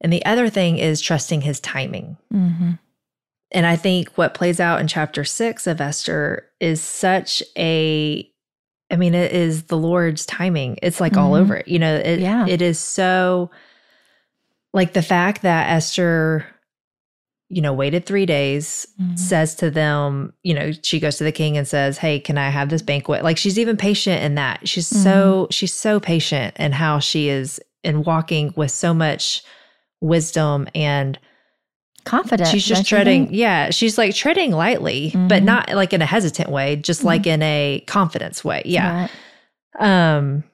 And 0.00 0.12
the 0.12 0.24
other 0.24 0.48
thing 0.48 0.78
is 0.78 1.00
trusting 1.00 1.42
his 1.42 1.60
timing. 1.60 2.16
mhm, 2.32 2.78
And 3.52 3.66
I 3.66 3.76
think 3.76 4.10
what 4.14 4.34
plays 4.34 4.60
out 4.60 4.80
in 4.80 4.86
chapter 4.86 5.24
six 5.24 5.66
of 5.66 5.80
Esther 5.80 6.46
is 6.60 6.80
such 6.80 7.42
a, 7.58 8.28
I 8.90 8.96
mean, 8.96 9.14
it 9.14 9.32
is 9.32 9.64
the 9.64 9.76
Lord's 9.76 10.24
timing. 10.26 10.78
It's 10.82 11.00
like 11.00 11.16
all 11.16 11.32
Mhm. 11.32 11.40
over 11.40 11.56
it. 11.56 11.68
You 11.68 11.78
know, 11.80 11.96
it, 11.96 12.20
Yeah. 12.20 12.46
it 12.46 12.62
is 12.62 12.78
so 12.78 13.50
like 14.72 14.92
the 14.92 15.02
fact 15.02 15.42
that 15.42 15.68
Esther, 15.70 16.46
you 17.48 17.60
know, 17.60 17.72
waited 17.72 18.06
three 18.06 18.26
days, 18.26 18.86
Mhm. 19.02 19.18
says 19.18 19.56
to 19.56 19.68
them, 19.68 20.32
you 20.44 20.54
know, 20.54 20.70
she 20.82 21.00
goes 21.00 21.16
to 21.16 21.24
the 21.24 21.32
king 21.32 21.56
and 21.56 21.66
says, 21.66 21.98
Hey, 21.98 22.20
can 22.20 22.38
I 22.38 22.50
have 22.50 22.68
this 22.68 22.82
banquet? 22.82 23.24
Like 23.24 23.36
she's 23.36 23.58
even 23.58 23.76
patient 23.76 24.22
in 24.22 24.36
that. 24.36 24.68
She's 24.68 24.86
so, 24.86 25.48
she's 25.50 25.74
so 25.74 25.98
patient 25.98 26.54
in 26.60 26.70
how 26.70 27.00
she 27.00 27.28
is 27.28 27.60
in 27.82 28.04
walking 28.04 28.52
with 28.54 28.70
so 28.70 28.94
much 28.94 29.42
wisdom 30.00 30.68
and 30.74 31.18
confident. 32.04 32.48
she's 32.48 32.64
just 32.64 32.86
treading 32.86 33.26
think? 33.26 33.36
yeah 33.36 33.70
she's 33.70 33.96
like 33.98 34.14
treading 34.14 34.52
lightly 34.52 35.10
but 35.14 35.42
Mhm. 35.42 35.44
not 35.44 35.68
like 35.74 35.92
in 35.92 36.02
a 36.02 36.06
hesitant 36.06 36.48
way 36.50 36.76
just 36.76 37.04
like 37.04 37.26
in 37.26 37.42
a 37.42 37.82
confidence 37.86 38.44
way 38.44 38.62
yeah 38.64 39.08
Right. 39.78 40.16
um 40.16 40.44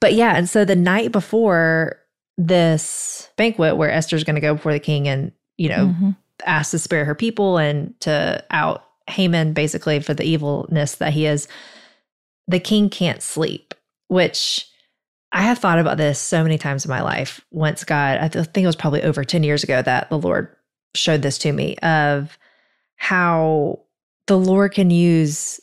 but 0.00 0.14
yeah 0.14 0.36
and 0.36 0.48
so 0.48 0.64
the 0.64 0.76
night 0.76 1.12
before 1.12 1.96
this 2.36 3.28
banquet 3.36 3.76
where 3.76 3.90
esther's 3.90 4.24
going 4.24 4.34
to 4.36 4.40
go 4.40 4.54
before 4.54 4.72
the 4.72 4.80
king 4.80 5.08
and 5.08 5.32
you 5.56 5.68
know 5.68 5.94
Mhm. 6.00 6.16
ask 6.46 6.70
to 6.72 6.78
spare 6.78 7.04
her 7.04 7.14
people 7.14 7.58
and 7.58 7.98
to 8.00 8.44
out 8.50 8.84
haman 9.08 9.52
basically 9.54 10.00
for 10.00 10.14
the 10.14 10.24
evilness 10.24 10.96
that 10.96 11.12
he 11.12 11.26
is 11.26 11.48
the 12.46 12.60
king 12.60 12.90
can't 12.90 13.22
sleep 13.22 13.74
which 14.08 14.66
I 15.32 15.42
have 15.42 15.58
thought 15.58 15.78
about 15.78 15.98
this 15.98 16.18
so 16.18 16.42
many 16.42 16.56
times 16.58 16.84
in 16.84 16.88
my 16.88 17.02
life. 17.02 17.40
Once 17.50 17.84
God, 17.84 18.18
I 18.18 18.28
think 18.28 18.64
it 18.64 18.66
was 18.66 18.76
probably 18.76 19.02
over 19.02 19.24
10 19.24 19.42
years 19.42 19.62
ago 19.62 19.82
that 19.82 20.08
the 20.08 20.18
Lord 20.18 20.48
showed 20.94 21.22
this 21.22 21.36
to 21.38 21.52
me 21.52 21.76
of 21.78 22.38
how 22.96 23.80
the 24.26 24.38
Lord 24.38 24.72
can 24.72 24.90
use 24.90 25.60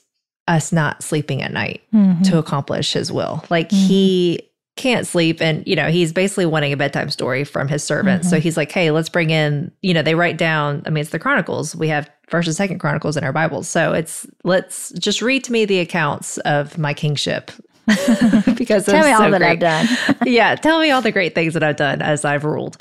us 0.48 0.72
not 0.72 1.02
sleeping 1.04 1.42
at 1.42 1.52
night 1.52 1.82
Mhm. 1.94 2.24
to 2.30 2.38
accomplish 2.38 2.94
his 2.94 3.12
will. 3.12 3.44
Like 3.50 3.70
Mhm. 3.70 3.88
he 3.88 4.42
can't 4.76 5.08
sleep 5.08 5.42
and 5.42 5.66
you 5.66 5.76
know, 5.76 5.88
he's 5.90 6.12
basically 6.14 6.46
wanting 6.46 6.72
a 6.74 6.78
bedtime 6.78 7.10
story 7.10 7.44
from 7.44 7.68
his 7.68 7.84
servants. 7.84 8.30
So 8.30 8.38
Mhm. 8.38 8.42
he's 8.42 8.58
like, 8.58 8.72
"Hey, 8.72 8.92
let's 8.92 9.10
bring 9.10 9.30
in, 9.32 9.72
you 9.82 9.94
know, 9.94 10.02
they 10.02 10.16
write 10.16 10.38
down, 10.38 10.84
I 10.86 10.90
mean, 10.92 11.02
it's 11.02 11.12
the 11.12 11.20
Chronicles. 11.20 11.76
We 11.76 11.88
have 11.88 12.10
First 12.28 12.48
and 12.48 12.56
Second 12.56 12.80
Chronicles 12.80 13.18
in 13.18 13.24
our 13.24 13.32
Bibles. 13.34 13.68
So 13.68 13.94
it's 13.94 14.28
let's 14.44 14.92
just 15.00 15.22
read 15.22 15.44
to 15.46 15.52
me 15.52 15.66
the 15.66 15.80
accounts 15.80 16.38
of 16.40 16.78
my 16.78 16.94
kingship 16.94 17.52
because 18.56 18.86
tell 18.86 19.04
me 19.04 19.12
so 19.12 19.24
all 19.24 19.32
that 19.32 19.38
great. 19.38 19.52
I've 19.52 19.60
done. 19.60 20.18
yeah, 20.26 20.56
tell 20.56 20.80
me 20.80 20.92
all 20.92 21.02
the 21.02 21.12
great 21.12 21.36
things 21.36 21.54
that 21.54 21.64
I've 21.64 21.76
done 21.76 22.02
as 22.02 22.26
I've 22.26 22.44
ruled. 22.44 22.78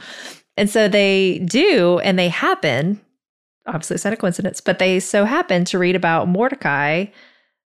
And 0.56 0.70
so 0.70 0.88
they 0.88 1.40
do, 1.40 1.98
and 2.00 2.18
they 2.18 2.28
happen. 2.28 3.00
Obviously, 3.66 3.94
it's 3.94 4.04
not 4.04 4.14
a 4.14 4.16
coincidence, 4.16 4.60
but 4.60 4.78
they 4.78 5.00
so 5.00 5.24
happen 5.24 5.64
to 5.66 5.78
read 5.78 5.96
about 5.96 6.28
Mordecai 6.28 7.06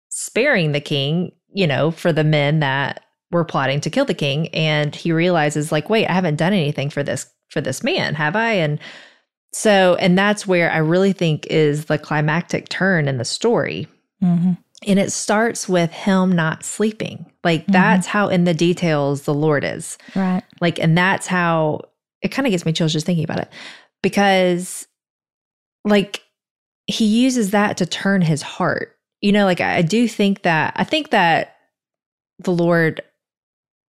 sparing 0.09 0.71
the 0.71 0.81
king, 0.81 1.31
you 1.53 1.65
know, 1.65 1.91
for 1.91 2.11
the 2.11 2.23
men 2.23 2.59
that 2.59 3.03
were 3.31 3.45
plotting 3.45 3.81
to 3.81 3.89
kill 3.89 4.05
the 4.05 4.13
king. 4.13 4.47
And 4.49 4.95
he 4.95 5.11
realizes, 5.11 5.71
like, 5.71 5.89
wait, 5.89 6.07
I 6.07 6.13
haven't 6.13 6.35
done 6.35 6.53
anything 6.53 6.89
for 6.89 7.03
this 7.03 7.27
for 7.49 7.61
this 7.61 7.83
man, 7.83 8.15
have 8.15 8.35
I? 8.35 8.53
And 8.53 8.79
so, 9.53 9.95
and 9.99 10.17
that's 10.17 10.47
where 10.47 10.71
I 10.71 10.77
really 10.77 11.13
think 11.13 11.45
is 11.47 11.85
the 11.85 11.99
climactic 11.99 12.67
turn 12.69 13.07
in 13.07 13.17
the 13.17 13.25
story. 13.25 13.87
Mm-hmm. 14.21 14.53
And 14.87 14.99
it 14.99 15.11
starts 15.11 15.69
with 15.69 15.91
him 15.91 16.31
not 16.31 16.63
sleeping. 16.63 17.25
Like 17.43 17.61
mm-hmm. 17.63 17.71
that's 17.71 18.07
how 18.07 18.27
in 18.27 18.43
the 18.43 18.53
details 18.53 19.23
the 19.23 19.33
Lord 19.33 19.63
is. 19.63 19.97
Right. 20.15 20.43
Like, 20.61 20.79
and 20.79 20.97
that's 20.97 21.27
how 21.27 21.81
it 22.21 22.29
kind 22.29 22.47
of 22.47 22.51
gets 22.51 22.65
me 22.65 22.73
chills 22.73 22.93
just 22.93 23.05
thinking 23.05 23.23
about 23.23 23.39
it 23.39 23.49
because, 24.01 24.87
like, 25.83 26.23
he 26.85 27.05
uses 27.05 27.51
that 27.51 27.77
to 27.77 27.85
turn 27.85 28.21
his 28.21 28.41
heart. 28.41 28.97
You 29.21 29.31
know, 29.31 29.45
like, 29.45 29.61
I, 29.61 29.77
I 29.77 29.81
do 29.81 30.07
think 30.07 30.43
that, 30.43 30.73
I 30.75 30.83
think 30.83 31.11
that 31.11 31.55
the 32.39 32.51
Lord 32.51 33.01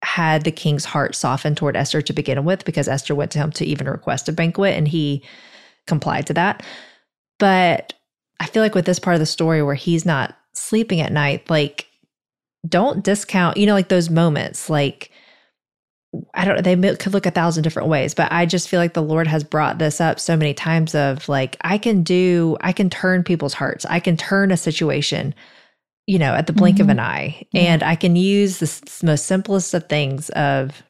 had 0.03 0.43
the 0.43 0.51
king's 0.51 0.85
heart 0.85 1.15
softened 1.15 1.57
toward 1.57 1.75
Esther 1.75 2.01
to 2.01 2.13
begin 2.13 2.43
with 2.43 2.65
because 2.65 2.87
Esther 2.87 3.13
went 3.13 3.31
to 3.31 3.39
him 3.39 3.51
to 3.51 3.65
even 3.65 3.87
request 3.87 4.27
a 4.27 4.31
banquet 4.31 4.75
and 4.75 4.87
he 4.87 5.23
complied 5.87 6.25
to 6.27 6.33
that. 6.33 6.63
But 7.37 7.93
I 8.39 8.47
feel 8.47 8.63
like 8.63 8.75
with 8.75 8.85
this 8.85 8.99
part 8.99 9.13
of 9.13 9.19
the 9.19 9.25
story 9.25 9.61
where 9.61 9.75
he's 9.75 10.05
not 10.05 10.35
sleeping 10.53 10.99
at 11.01 11.11
night, 11.11 11.49
like, 11.49 11.87
don't 12.67 13.03
discount, 13.03 13.57
you 13.57 13.65
know, 13.65 13.73
like 13.73 13.89
those 13.89 14.09
moments, 14.09 14.69
like, 14.69 15.11
I 16.33 16.43
don't 16.43 16.57
know, 16.57 16.61
they 16.75 16.95
could 16.97 17.13
look 17.13 17.25
a 17.25 17.31
thousand 17.31 17.63
different 17.63 17.87
ways, 17.87 18.13
but 18.13 18.31
I 18.31 18.45
just 18.45 18.67
feel 18.67 18.79
like 18.79 18.93
the 18.93 19.01
Lord 19.01 19.27
has 19.27 19.43
brought 19.45 19.79
this 19.79 20.01
up 20.01 20.19
so 20.19 20.35
many 20.35 20.53
times 20.53 20.93
of 20.93 21.27
like, 21.29 21.55
I 21.61 21.77
can 21.77 22.03
do, 22.03 22.57
I 22.61 22.73
can 22.73 22.89
turn 22.89 23.23
people's 23.23 23.53
hearts, 23.53 23.85
I 23.85 23.99
can 24.01 24.17
turn 24.17 24.51
a 24.51 24.57
situation, 24.57 25.33
you 26.07 26.19
know, 26.19 26.33
at 26.33 26.47
the 26.47 26.53
blink 26.53 26.81
of 26.81 26.87
Mhm. 26.87 26.91
an 26.91 26.99
eye. 26.99 27.43
Yeah. 27.53 27.61
And 27.61 27.83
I 27.83 27.95
can 27.95 28.17
use 28.17 28.57
the 28.59 28.65
s- 28.65 29.01
most 29.01 29.25
simplest 29.25 29.73
of 29.73 29.87
things 29.87 30.29
of, 30.31 30.83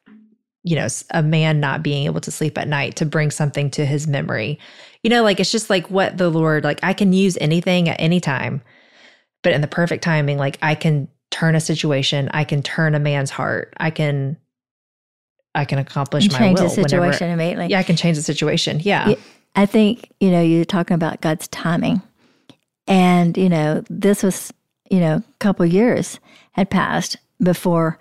you 0.64 0.76
know, 0.76 0.88
a 1.12 1.22
man 1.22 1.60
not 1.60 1.84
being 1.84 2.06
able 2.06 2.22
to 2.22 2.32
sleep 2.32 2.58
at 2.58 2.68
night 2.68 2.96
to 2.96 3.06
bring 3.06 3.30
something 3.30 3.70
to 3.72 3.86
his 3.86 4.08
memory. 4.08 4.58
You 5.04 5.12
know, 5.12 5.22
like 5.24 5.40
it's 5.40 5.52
just 5.52 5.70
like 5.70 5.90
what 5.92 6.18
the 6.18 6.30
Lord, 6.30 6.64
like 6.64 6.80
I 6.82 6.94
can 6.94 7.14
use 7.14 7.38
anything 7.40 7.88
at 7.90 8.02
any 8.02 8.20
time, 8.20 8.64
but 9.44 9.54
in 9.54 9.62
the 9.62 9.68
perfect 9.68 10.04
timing, 10.04 10.38
like 10.38 10.58
I 10.62 10.76
can 10.76 11.08
turn 11.30 11.56
a 11.56 11.60
situation, 11.60 12.30
I 12.34 12.44
can 12.44 12.62
turn 12.62 12.96
a 12.96 13.00
man's 13.00 13.30
heart, 13.30 13.74
I 13.78 13.90
can, 13.90 14.38
I 15.56 15.66
can 15.66 15.80
accomplish 15.80 16.26
And 16.26 16.34
my 16.34 16.40
change 16.40 16.60
will 16.60 16.68
the 16.70 16.76
situation 16.76 17.28
whenever. 17.28 17.34
immediately. 17.34 17.68
Yeah, 17.68 17.80
I 17.80 17.84
can 17.84 17.96
change 17.96 18.18
the 18.18 18.24
situation. 18.24 18.80
Yeah. 18.84 19.10
Yeah. 19.10 19.16
I 19.56 19.66
think, 19.66 20.12
you 20.20 20.32
know, 20.32 20.42
you're 20.42 20.66
talking 20.66 20.96
about 20.96 21.22
God's 21.22 21.48
timing. 21.50 22.02
And, 22.88 23.38
you 23.38 23.50
know, 23.50 23.84
this 23.90 24.24
was, 24.24 24.54
you 24.90 25.00
know, 25.00 25.16
a 25.18 25.24
couple 25.40 25.66
years 25.66 26.20
had 26.54 26.70
passed 26.70 27.18
before 27.42 27.98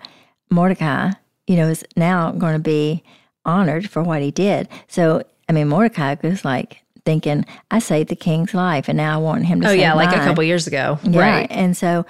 Mordecai, 0.49 1.11
you 1.47 1.55
know, 1.55 1.67
is 1.67 1.83
now 1.95 2.31
going 2.31 2.53
to 2.53 2.59
be 2.59 3.03
honored 3.45 3.89
for 3.89 4.03
what 4.03 4.21
he 4.21 4.31
did. 4.31 4.69
So, 4.87 5.23
I 5.49 5.53
mean, 5.53 5.67
Mordecai 5.67 6.15
was 6.23 6.45
like 6.45 6.80
thinking, 7.05 7.45
I 7.69 7.79
saved 7.79 8.09
the 8.09 8.15
king's 8.15 8.53
life 8.53 8.87
and 8.89 8.97
now 8.97 9.15
I 9.15 9.17
want 9.21 9.45
him 9.45 9.61
to 9.61 9.69
Oh 9.69 9.71
yeah, 9.71 9.93
like 9.93 10.11
a 10.15 10.19
couple 10.23 10.43
years 10.43 10.67
ago. 10.67 10.99
Yeah. 11.03 11.19
Right. 11.19 11.47
And 11.51 11.75
so 11.75 12.05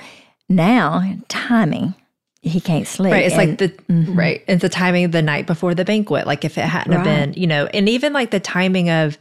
now 0.50 1.04
timing, 1.28 1.94
he 2.42 2.60
can't 2.60 2.88
sleep. 2.88 3.14
Right. 3.14 3.26
It's 3.26 3.36
And- 3.36 3.50
like 3.50 3.58
the 3.60 3.70
Mhm. 3.94 4.18
right. 4.18 4.44
It's 4.48 4.62
the 4.62 4.70
timing 4.70 5.06
of 5.06 5.12
the 5.12 5.22
night 5.22 5.48
before 5.48 5.74
the 5.76 5.86
banquet. 5.86 6.26
Like 6.28 6.44
if 6.44 6.58
it 6.58 6.62
hadn't 6.66 6.94
have 6.94 7.04
been, 7.04 7.34
you 7.34 7.48
know, 7.48 7.68
and 7.68 7.88
even 7.88 8.14
like 8.14 8.32
the 8.32 8.40
timing 8.40 8.90
of 8.90 9.18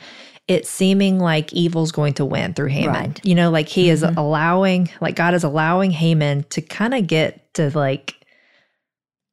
it 0.48 0.66
seeming 0.66 1.20
like 1.20 1.52
evil's 1.52 1.92
going 1.92 2.14
to 2.14 2.24
win 2.24 2.54
through 2.54 2.66
Haman. 2.68 2.92
Right. 2.94 3.08
Mm-hmm. 3.14 3.28
You 3.28 3.34
know, 3.36 3.50
like 3.50 3.68
he 3.68 3.88
is 3.90 4.02
allowing, 4.02 4.88
like 5.00 5.14
God 5.14 5.34
is 5.34 5.44
allowing 5.44 5.92
Haman 5.92 6.44
to 6.50 6.60
kind 6.60 6.92
of 6.94 7.06
get 7.06 7.54
to 7.54 7.70
like 7.76 8.14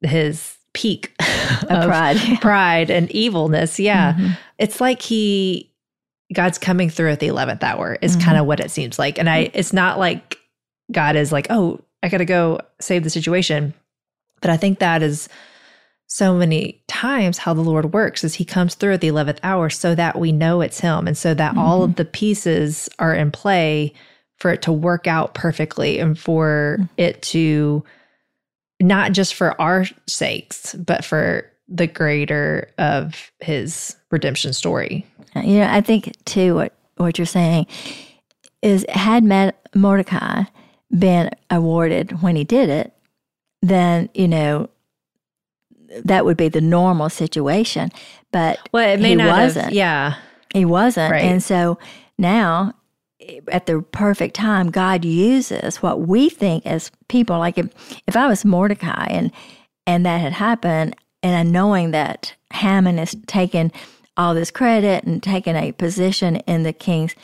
his 0.02 0.56
peak 0.74 1.12
a 1.68 1.84
pride. 1.86 2.16
pride 2.40 2.90
and 2.90 3.10
evilness. 3.10 3.80
Yeah. 3.80 4.12
Mhm. 4.14 4.38
It's 4.58 4.80
like 4.80 5.02
he 5.02 5.72
God's 6.32 6.58
coming 6.58 6.90
through 6.90 7.10
at 7.10 7.20
the 7.20 7.28
11th 7.28 7.62
hour 7.62 7.96
is 8.02 8.16
Mhm. 8.16 8.22
kind 8.22 8.38
of 8.38 8.46
what 8.46 8.60
it 8.60 8.70
seems 8.70 8.98
like. 8.98 9.18
And 9.18 9.28
I 9.30 9.44
mm-hmm. 9.44 9.58
it's 9.58 9.72
not 9.72 9.98
like 9.98 10.38
God 10.92 11.16
is 11.16 11.32
like, 11.32 11.46
"Oh, 11.50 11.80
I 12.02 12.08
got 12.08 12.18
to 12.18 12.24
go 12.24 12.60
save 12.80 13.04
the 13.04 13.10
situation." 13.10 13.74
But 14.40 14.50
I 14.50 14.56
think 14.56 14.78
that 14.78 15.02
is 15.02 15.28
so 16.06 16.34
many 16.34 16.82
times 16.88 17.38
how 17.38 17.52
the 17.52 17.60
Lord 17.60 17.92
works 17.92 18.24
is 18.24 18.34
he 18.34 18.44
comes 18.44 18.74
through 18.74 18.94
at 18.94 19.00
the 19.02 19.08
11th 19.08 19.38
hour 19.42 19.68
so 19.68 19.94
that 19.94 20.18
we 20.18 20.32
know 20.32 20.62
it's 20.62 20.80
him 20.80 21.06
and 21.06 21.16
so 21.16 21.34
that 21.34 21.56
all 21.56 21.82
of 21.82 21.90
mm-hmm. 21.90 21.96
the 21.96 22.04
pieces 22.06 22.88
are 22.98 23.14
in 23.14 23.30
play 23.30 23.92
for 24.38 24.50
it 24.50 24.62
to 24.62 24.72
work 24.72 25.06
out 25.06 25.34
perfectly 25.34 25.98
and 25.98 26.18
for 26.18 26.78
mm. 26.80 26.88
it 26.96 27.20
to 27.20 27.84
not 28.80 29.12
just 29.12 29.34
for 29.34 29.60
our 29.60 29.84
sakes 30.06 30.74
but 30.76 31.04
for 31.04 31.44
the 31.68 31.86
greater 31.86 32.70
of 32.78 33.30
his 33.40 33.96
redemption 34.10 34.52
story. 34.54 35.04
Uh, 35.38 35.42
you 35.42 35.58
know, 35.60 35.68
I 35.70 35.80
think 35.80 36.12
too 36.24 36.54
what 36.54 36.74
what 36.96 37.18
you're 37.18 37.26
saying 37.26 37.66
is 38.62 38.84
had 38.88 39.24
Mordecai 39.74 40.44
been 40.96 41.30
awarded 41.50 42.22
when 42.22 42.34
he 42.36 42.44
did 42.44 42.68
it, 42.68 42.92
then 43.62 44.08
you 44.14 44.26
know 44.28 44.68
that 46.04 46.24
would 46.24 46.36
be 46.36 46.48
the 46.48 46.60
normal 46.60 47.08
situation. 47.08 47.90
But 48.32 48.58
Well, 48.72 48.88
it 48.88 49.00
may 49.00 49.10
He 49.10 49.14
not 49.14 49.38
wasn't. 49.38 49.72
yeah. 49.72 50.14
he 50.52 50.64
wasn't, 50.64 51.12
Right. 51.12 51.24
and 51.24 51.42
so 51.42 51.78
now 52.18 52.72
eh, 53.20 53.40
at 53.50 53.66
the 53.66 53.80
perfect 53.80 54.34
time, 54.34 54.70
God 54.70 55.04
uses 55.04 55.76
what 55.82 56.00
we 56.00 56.28
think 56.28 56.66
as 56.66 56.90
people. 57.08 57.38
Like 57.38 57.58
if 57.58 57.68
if 58.06 58.16
I 58.16 58.26
was 58.26 58.44
Mordecai 58.44 59.06
and 59.10 59.30
and 59.86 60.04
that 60.04 60.20
had 60.20 60.32
happened, 60.34 60.94
and 61.22 61.34
I 61.36 61.42
knowing 61.42 61.92
that 61.92 62.34
Haman 62.52 62.98
is 62.98 63.16
taking 63.26 63.72
all 64.18 64.34
this 64.34 64.50
credit 64.50 65.04
and 65.04 65.22
taking 65.22 65.56
a 65.56 65.72
position 65.72 66.36
in 66.36 66.64
the 66.64 66.72
king's, 66.72 67.14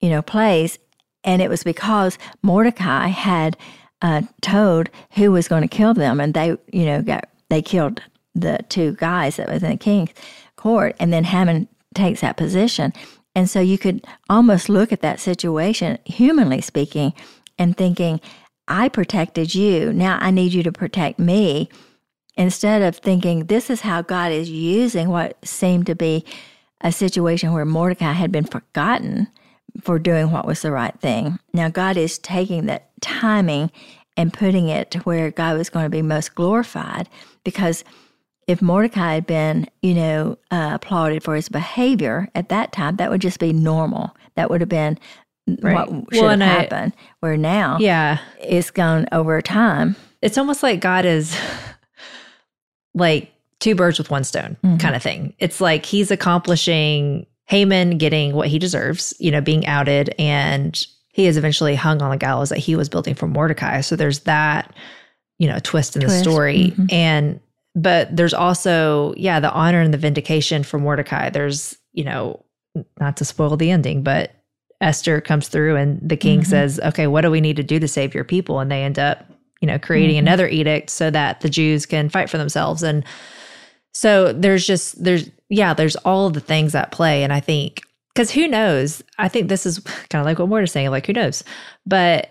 you 0.00 0.10
know, 0.10 0.22
place, 0.22 0.78
and 1.24 1.40
it 1.40 1.48
was 1.48 1.64
because 1.64 2.18
Mordecai 2.42 3.08
had 3.08 3.56
uh, 4.02 4.22
told 4.42 4.90
who 5.12 5.32
was 5.32 5.48
going 5.48 5.62
to 5.62 5.68
kill 5.68 5.94
them, 5.94 6.20
and 6.20 6.34
they, 6.34 6.56
you 6.70 6.84
know, 6.84 7.02
got 7.02 7.28
they 7.48 7.62
killed 7.62 8.02
the 8.34 8.58
two 8.68 8.92
guys 8.92 9.36
that 9.36 9.48
was 9.48 9.62
in 9.62 9.70
the 9.70 9.76
king's 9.76 10.10
court, 10.56 10.94
and 11.00 11.12
then 11.12 11.24
Haman 11.24 11.66
takes 11.94 12.20
that 12.20 12.36
position, 12.36 12.92
and 13.34 13.48
so 13.48 13.60
you 13.60 13.78
could 13.78 14.06
almost 14.28 14.68
look 14.68 14.92
at 14.92 15.00
that 15.00 15.20
situation, 15.20 15.98
humanly 16.04 16.60
speaking, 16.60 17.14
and 17.58 17.76
thinking, 17.76 18.20
I 18.68 18.88
protected 18.88 19.54
you, 19.54 19.92
now 19.92 20.18
I 20.20 20.30
need 20.30 20.52
you 20.52 20.62
to 20.62 20.72
protect 20.72 21.18
me 21.18 21.68
instead 22.36 22.82
of 22.82 22.96
thinking 22.96 23.46
this 23.46 23.70
is 23.70 23.82
how 23.82 24.02
God 24.02 24.32
is 24.32 24.50
using 24.50 25.08
what 25.08 25.36
seemed 25.46 25.86
to 25.86 25.94
be 25.94 26.24
a 26.80 26.92
situation 26.92 27.52
where 27.52 27.64
Mordecai 27.64 28.12
had 28.12 28.32
been 28.32 28.44
forgotten 28.44 29.28
for 29.82 29.98
doing 29.98 30.30
what 30.30 30.46
was 30.46 30.62
the 30.62 30.70
right 30.72 30.98
thing. 31.00 31.38
Now 31.52 31.68
God 31.68 31.96
is 31.96 32.18
taking 32.18 32.66
that 32.66 32.90
timing 33.00 33.70
and 34.16 34.32
putting 34.32 34.68
it 34.68 34.90
to 34.92 34.98
where 35.00 35.30
God 35.30 35.56
was 35.58 35.70
going 35.70 35.84
to 35.84 35.90
be 35.90 36.02
most 36.02 36.34
glorified 36.34 37.08
because 37.42 37.82
if 38.46 38.60
Mordecai 38.60 39.14
had 39.14 39.26
been, 39.26 39.66
you 39.82 39.94
know, 39.94 40.38
uh, 40.50 40.70
applauded 40.74 41.22
for 41.24 41.34
his 41.34 41.48
behavior 41.48 42.28
at 42.34 42.50
that 42.50 42.72
time, 42.72 42.96
that 42.96 43.10
would 43.10 43.22
just 43.22 43.40
be 43.40 43.52
normal. 43.52 44.14
That 44.34 44.50
would 44.50 44.60
have 44.60 44.68
been 44.68 44.98
Right. 45.60 45.90
what 45.90 46.14
should 46.14 46.42
I- 46.42 46.44
happened. 46.46 46.92
Where 47.20 47.36
now 47.36 47.78
Yeah. 47.80 48.18
it's 48.42 48.70
gone 48.70 49.06
over 49.12 49.40
time. 49.42 49.96
It's 50.22 50.38
almost 50.38 50.62
like 50.62 50.80
God 50.80 51.04
is 51.04 51.36
like 52.94 53.32
two 53.60 53.74
birds 53.74 53.98
with 53.98 54.10
one 54.10 54.24
stone 54.24 54.56
Mhm. 54.64 54.80
kind 54.80 54.94
of 54.94 55.02
thing. 55.02 55.34
It's 55.38 55.60
like 55.60 55.84
he's 55.86 56.10
accomplishing 56.10 57.26
Haman 57.46 57.98
getting 57.98 58.34
what 58.34 58.48
he 58.48 58.58
deserves, 58.58 59.14
you 59.18 59.30
know, 59.30 59.40
being 59.40 59.66
outed, 59.66 60.14
and 60.18 60.86
he 61.12 61.26
is 61.26 61.36
eventually 61.36 61.74
hung 61.74 62.02
on 62.02 62.10
the 62.10 62.16
gallows 62.16 62.48
that 62.48 62.58
he 62.58 62.74
was 62.76 62.88
building 62.88 63.14
for 63.14 63.26
Mordecai. 63.28 63.80
So 63.80 63.96
there's 63.96 64.20
that, 64.20 64.74
you 65.38 65.46
know, 65.48 65.58
twist 65.62 65.94
in 65.96 66.00
the 66.00 66.06
Twist, 66.06 66.22
story. 66.22 66.72
mhm. 66.76 66.92
And, 66.92 67.40
but 67.74 68.14
there's 68.14 68.34
also, 68.34 69.14
yeah, 69.16 69.40
the 69.40 69.52
honor 69.52 69.80
and 69.80 69.92
the 69.94 69.98
vindication 69.98 70.62
for 70.62 70.78
Mordecai. 70.78 71.30
There's, 71.30 71.76
you 71.92 72.04
know, 72.04 72.42
not 72.98 73.16
to 73.18 73.24
spoil 73.24 73.56
the 73.56 73.70
ending, 73.70 74.02
but 74.02 74.32
Esther 74.80 75.20
comes 75.20 75.48
through 75.48 75.76
and 75.76 76.00
the 76.02 76.16
king 76.16 76.40
Mhm. 76.40 76.46
says, 76.46 76.80
okay, 76.84 77.06
what 77.06 77.20
do 77.20 77.30
we 77.30 77.40
need 77.40 77.56
to 77.56 77.62
do 77.62 77.78
to 77.78 77.86
save 77.88 78.14
your 78.14 78.24
people? 78.24 78.58
And 78.60 78.70
they 78.70 78.82
end 78.82 78.98
up, 78.98 79.24
you 79.64 79.66
know, 79.66 79.78
creating 79.78 80.16
Mhm. 80.16 80.18
another 80.18 80.46
edict 80.46 80.90
so 80.90 81.08
that 81.10 81.40
the 81.40 81.48
Jews 81.48 81.86
can 81.86 82.10
fight 82.10 82.28
for 82.28 82.36
themselves. 82.36 82.82
And 82.82 83.02
so 83.94 84.30
there's 84.30 84.66
just, 84.66 85.02
there's, 85.02 85.30
yeah, 85.48 85.72
there's 85.72 85.96
all 85.96 86.28
the 86.28 86.38
things 86.40 86.74
at 86.74 86.90
play. 86.90 87.22
And 87.24 87.32
I 87.32 87.40
think 87.40 87.80
because 88.12 88.30
who 88.30 88.46
knows? 88.46 89.02
I 89.18 89.28
think 89.28 89.48
this 89.48 89.64
is 89.64 89.78
kind 90.10 90.20
of 90.20 90.26
like 90.26 90.38
what 90.38 90.50
Mortar's 90.50 90.70
saying, 90.70 90.90
like 90.90 91.06
who 91.06 91.14
knows? 91.14 91.42
But 91.86 92.28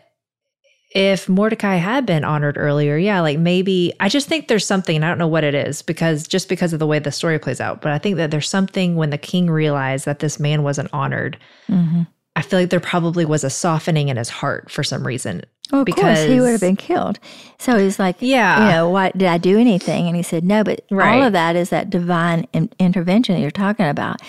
if 0.93 1.27
Mordecai 1.27 1.77
had 1.77 2.05
been 2.05 2.23
honored 2.23 2.55
earlier, 2.55 2.97
yeah, 2.97 3.19
like 3.19 3.39
maybe 3.39 3.91
I 3.99 4.09
just 4.09 4.27
think 4.27 4.47
there's 4.47 4.67
something, 4.67 5.03
I 5.03 5.07
don't 5.07 5.17
know 5.17 5.27
what 5.27 5.43
it 5.43 5.55
is, 5.55 5.81
because 5.81 6.27
just 6.27 6.47
because 6.49 6.71
of 6.71 6.77
the 6.77 6.85
way 6.85 6.99
the 6.99 7.11
story 7.11 7.39
plays 7.39 7.59
out, 7.59 7.81
but 7.81 7.91
I 7.91 7.97
think 7.97 8.17
that 8.17 8.29
there's 8.29 8.47
something 8.47 8.95
when 8.95 9.09
the 9.09 9.17
king 9.17 9.49
realized 9.49 10.05
that 10.05 10.19
this 10.19 10.39
man 10.39 10.61
wasn't 10.61 10.93
honored. 10.93 11.35
Mm-hmm. 11.67 12.03
I 12.35 12.43
feel 12.43 12.59
like 12.59 12.69
there 12.69 12.79
probably 12.79 13.25
was 13.25 13.43
a 13.43 13.49
softening 13.49 14.09
in 14.09 14.17
his 14.17 14.29
heart 14.29 14.69
for 14.69 14.83
some 14.83 15.05
reason. 15.07 15.41
Well, 15.71 15.81
of 15.81 15.85
because, 15.85 16.19
course, 16.19 16.23
he 16.23 16.39
would 16.39 16.51
have 16.51 16.61
been 16.61 16.75
killed. 16.75 17.19
So 17.57 17.77
he's 17.77 17.97
like, 17.97 18.17
yeah, 18.19 18.65
you 18.65 18.71
know, 18.71 18.89
why 18.89 19.11
did 19.11 19.27
I 19.27 19.37
do 19.37 19.57
anything? 19.57 20.07
And 20.07 20.15
he 20.15 20.23
said, 20.23 20.43
no, 20.43 20.63
but 20.63 20.83
right. 20.91 21.17
all 21.17 21.27
of 21.27 21.33
that 21.33 21.55
is 21.55 21.69
that 21.69 21.89
divine 21.89 22.45
in- 22.53 22.69
intervention 22.79 23.35
that 23.35 23.41
you're 23.41 23.51
talking 23.51 23.87
about. 23.87 24.21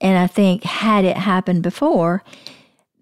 And 0.00 0.18
I 0.18 0.26
think 0.26 0.64
had 0.64 1.04
it 1.04 1.16
happened 1.16 1.62
before, 1.62 2.24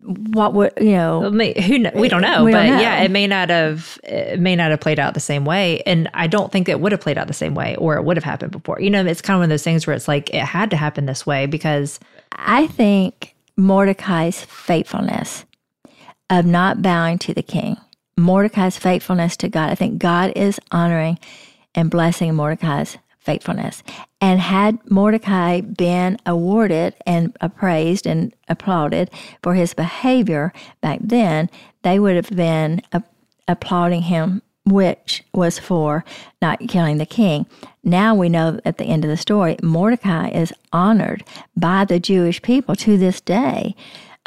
what 0.03 0.55
would 0.55 0.73
you 0.79 0.93
know? 0.93 1.31
Who 1.31 1.79
know, 1.79 1.91
we 1.95 2.09
don't 2.09 2.23
know, 2.23 2.45
we 2.45 2.53
but 2.53 2.63
don't 2.63 2.77
know. 2.77 2.81
yeah, 2.81 3.03
it 3.03 3.11
may 3.11 3.27
not 3.27 3.51
have 3.51 3.99
it 4.05 4.41
may 4.41 4.57
not 4.57 4.71
have 4.71 4.81
played 4.81 4.99
out 4.99 5.15
the 5.15 5.21
same 5.21 5.45
way, 5.45 5.83
and 5.85 6.09
I 6.15 6.27
don't 6.27 6.51
think 6.51 6.69
it 6.69 6.81
would 6.81 6.93
have 6.93 7.01
played 7.01 7.19
out 7.19 7.27
the 7.27 7.35
same 7.35 7.55
way, 7.55 7.77
or 7.77 7.97
it 7.97 8.05
would 8.05 8.17
have 8.17 8.25
happened 8.25 8.53
before. 8.53 8.81
You 8.81 8.91
know, 8.91 9.05
it's 9.05 9.21
kind 9.21 9.37
of 9.37 9.41
one 9.41 9.45
of 9.45 9.51
those 9.51 9.63
things 9.63 9.87
where 9.87 9.95
it's 9.95 10.09
like 10.09 10.31
it 10.31 10.43
had 10.43 10.71
to 10.71 10.77
happen 10.77 11.07
this 11.07 11.27
way 11.27 11.47
because 11.47 12.01
I 12.33 12.67
think 12.69 13.35
Mordecai's 13.57 14.43
faithfulness 14.45 15.45
of 16.31 16.47
not 16.47 16.81
bowing 16.81 17.19
to 17.19 17.35
the 17.35 17.43
king, 17.43 17.77
Mordecai's 18.17 18.79
faithfulness 18.79 19.37
to 19.39 19.49
God. 19.49 19.71
I 19.71 19.75
think 19.75 19.99
God 19.99 20.33
is 20.37 20.61
honoring 20.71 21.19
and 21.75 21.91
blessing 21.91 22.35
Mordecai's 22.35 22.97
faithfulness. 23.19 23.83
And 24.21 24.41
had 24.41 24.79
Mordecai 24.91 25.61
been 25.61 26.19
awarded 26.25 26.95
and 27.07 27.37
appraised 27.41 28.07
and 28.07 28.35
applauded 28.49 29.11
for 29.43 29.55
his 29.55 29.75
behavior 29.75 30.53
back 30.81 31.01
then, 31.03 31.51
they 31.83 31.99
would 31.99 32.17
have 32.17 32.31
been 32.31 32.83
applauding 33.47 34.03
him, 34.03 34.43
which 34.65 35.25
was 35.35 35.59
for 35.59 36.05
not 36.41 36.61
killing 36.69 36.99
the 36.99 37.07
king. 37.07 37.47
Now 37.83 38.15
we 38.15 38.29
know 38.29 38.61
at 38.65 38.79
the 38.79 38.85
end 38.85 39.05
of 39.05 39.11
the 39.11 39.17
story, 39.17 39.57
Mordecai 39.63 40.29
is 40.29 40.53
honored 40.73 41.25
by 41.57 41.85
the 41.85 41.99
Jewish 42.01 42.41
people 42.43 42.77
to 42.77 42.97
this 42.97 43.21
day. 43.21 43.75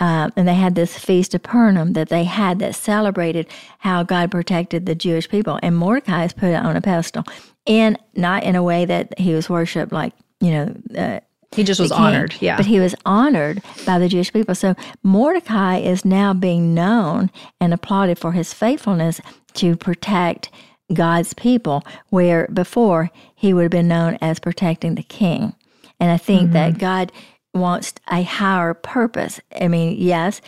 Uh, 0.04 0.30
and 0.36 0.46
they 0.46 0.54
had 0.56 0.76
this 0.76 0.98
feast 0.98 1.34
of 1.34 1.42
Purim 1.44 1.94
that 1.94 2.10
they 2.10 2.26
had 2.26 2.60
that 2.60 2.76
celebrated 2.76 3.48
how 3.80 4.04
God 4.04 4.32
protected 4.32 4.86
the 4.86 4.96
Jewish 4.96 5.30
people. 5.30 5.60
And 5.64 5.78
Mordecai 5.78 6.26
is 6.26 6.34
put 6.34 6.54
on 6.54 6.76
a 6.76 6.82
pedestal 6.82 7.24
and 7.66 7.98
not 8.14 8.44
in 8.44 8.56
a 8.56 8.64
way 8.64 8.84
that 8.86 9.18
he 9.18 9.34
was 9.34 9.50
worshipped 9.50 9.92
like 9.92 10.14
you 10.42 10.52
know 10.52 10.76
uh, 10.98 11.20
he 11.52 11.64
just 11.64 11.80
was 11.80 11.92
honored 11.92 12.36
yeah 12.40 12.58
but 12.58 12.66
he 12.66 12.80
was 12.80 12.96
honored 13.06 13.62
by 13.86 13.98
the 13.98 14.10
jewish 14.10 14.34
people 14.34 14.56
so 14.56 14.76
mordecai 15.02 15.78
is 15.78 16.04
now 16.04 16.34
being 16.34 16.74
known 16.74 17.32
and 17.60 17.74
applauded 17.74 18.18
for 18.20 18.34
his 18.34 18.54
faithfulness 18.54 19.22
to 19.54 19.76
protect 19.76 20.50
god's 20.94 21.34
people 21.34 21.84
where 22.10 22.48
before 22.48 23.10
he 23.36 23.54
would 23.54 23.64
have 23.64 23.72
been 23.72 23.88
known 23.88 24.18
as 24.22 24.40
protecting 24.40 24.96
the 24.96 25.04
king 25.04 25.54
and 26.00 26.12
i 26.12 26.18
think 26.18 26.44
mm-hmm. 26.44 26.54
that 26.54 26.78
god 26.78 27.12
wants 27.54 27.94
a 28.10 28.24
higher 28.24 28.74
purpose 28.74 29.40
i 29.62 29.68
mean 29.68 29.96
yes 29.98 30.42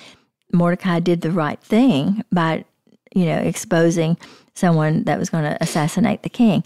mordecai 0.51 0.99
did 0.99 1.21
the 1.21 1.31
right 1.31 1.59
thing 1.61 2.23
by 2.31 2.63
you 3.13 3.25
know 3.25 3.37
exposing 3.37 4.17
someone 4.53 5.03
that 5.03 5.19
was 5.19 5.29
going 5.29 5.43
to 5.43 5.57
assassinate 5.61 6.23
the 6.23 6.29
king 6.29 6.63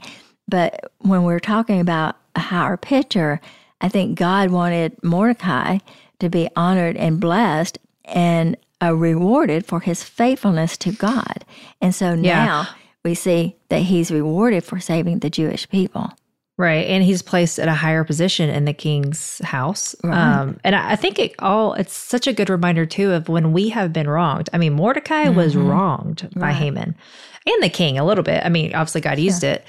but 0.49 0.91
when 0.99 1.23
we're 1.23 1.39
talking 1.39 1.79
about 1.79 2.15
a 2.35 2.39
higher 2.39 2.77
picture, 2.77 3.39
I 3.81 3.89
think 3.89 4.17
God 4.17 4.49
wanted 4.49 5.01
Mordecai 5.03 5.79
to 6.19 6.29
be 6.29 6.49
honored 6.55 6.97
and 6.97 7.19
blessed 7.19 7.77
and 8.05 8.57
uh, 8.81 8.95
rewarded 8.95 9.65
for 9.65 9.81
his 9.81 10.03
faithfulness 10.03 10.75
to 10.77 10.91
God. 10.91 11.45
And 11.81 11.93
so 11.93 12.15
now 12.15 12.21
yeah. 12.21 12.65
we 13.03 13.13
see 13.13 13.55
that 13.69 13.83
he's 13.83 14.11
rewarded 14.11 14.63
for 14.63 14.79
saving 14.79 15.19
the 15.19 15.29
Jewish 15.29 15.69
people. 15.69 16.11
Right. 16.59 16.87
And 16.87 17.05
he's 17.05 17.21
placed 17.21 17.57
at 17.57 17.69
a 17.69 17.73
higher 17.73 18.03
position 18.03 18.49
in 18.49 18.65
the 18.65 18.73
king's 18.73 19.39
house. 19.45 19.95
Right. 20.03 20.13
Um, 20.13 20.59
and 20.65 20.75
I 20.75 20.97
think 20.97 21.17
it 21.17 21.33
all, 21.39 21.73
it's 21.73 21.93
such 21.93 22.27
a 22.27 22.33
good 22.33 22.49
reminder, 22.49 22.85
too, 22.85 23.13
of 23.13 23.29
when 23.29 23.53
we 23.53 23.69
have 23.69 23.93
been 23.93 24.09
wronged. 24.09 24.49
I 24.51 24.57
mean, 24.57 24.73
Mordecai 24.73 25.27
mm-hmm. 25.27 25.37
was 25.37 25.55
wronged 25.55 26.23
right. 26.23 26.35
by 26.35 26.51
Haman 26.51 26.95
and 27.45 27.63
the 27.63 27.69
king 27.69 27.97
a 27.97 28.03
little 28.03 28.25
bit. 28.25 28.43
I 28.45 28.49
mean, 28.49 28.75
obviously, 28.75 28.99
God 28.99 29.19
used 29.19 29.41
yeah. 29.41 29.53
it. 29.53 29.65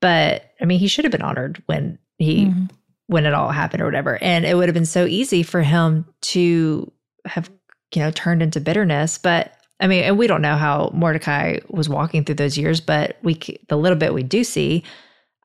But 0.00 0.50
I 0.62 0.64
mean, 0.64 0.78
he 0.78 0.88
should 0.88 1.04
have 1.04 1.12
been 1.12 1.20
honored 1.20 1.62
when 1.66 1.98
he 2.16 2.46
mm-hmm. 2.46 2.64
when 3.08 3.26
it 3.26 3.34
all 3.34 3.50
happened 3.50 3.82
or 3.82 3.84
whatever. 3.84 4.16
And 4.22 4.46
it 4.46 4.56
would 4.56 4.66
have 4.66 4.74
been 4.74 4.86
so 4.86 5.04
easy 5.04 5.42
for 5.42 5.60
him 5.60 6.06
to 6.22 6.90
have, 7.26 7.50
you 7.94 8.00
know, 8.00 8.10
turned 8.12 8.42
into 8.42 8.60
bitterness. 8.60 9.18
But 9.18 9.54
I 9.78 9.88
mean, 9.88 10.04
and 10.04 10.16
we 10.16 10.26
don't 10.26 10.40
know 10.40 10.56
how 10.56 10.90
Mordecai 10.94 11.58
was 11.68 11.90
walking 11.90 12.24
through 12.24 12.36
those 12.36 12.56
years, 12.56 12.80
but 12.80 13.18
we 13.22 13.38
the 13.68 13.76
little 13.76 13.98
bit 13.98 14.14
we 14.14 14.22
do 14.22 14.42
see, 14.42 14.84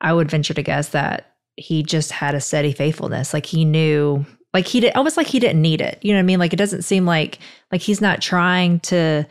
I 0.00 0.12
would 0.12 0.30
venture 0.30 0.54
to 0.54 0.62
guess 0.62 0.90
that 0.90 1.36
he 1.56 1.82
just 1.82 2.12
had 2.12 2.34
a 2.34 2.40
steady 2.40 2.72
faithfulness. 2.72 3.32
Like 3.32 3.46
he 3.46 3.64
knew, 3.64 4.26
like 4.52 4.66
he 4.66 4.80
did, 4.80 4.94
almost 4.94 5.16
like 5.16 5.26
he 5.26 5.40
didn't 5.40 5.62
need 5.62 5.80
it. 5.80 5.98
You 6.02 6.12
know 6.12 6.18
what 6.18 6.24
I 6.24 6.26
mean? 6.26 6.38
Like 6.38 6.52
it 6.52 6.56
doesn't 6.56 6.82
seem 6.82 7.06
like 7.06 7.38
like 7.72 7.80
he's 7.80 8.00
not 8.00 8.20
trying 8.20 8.80
to 8.80 9.26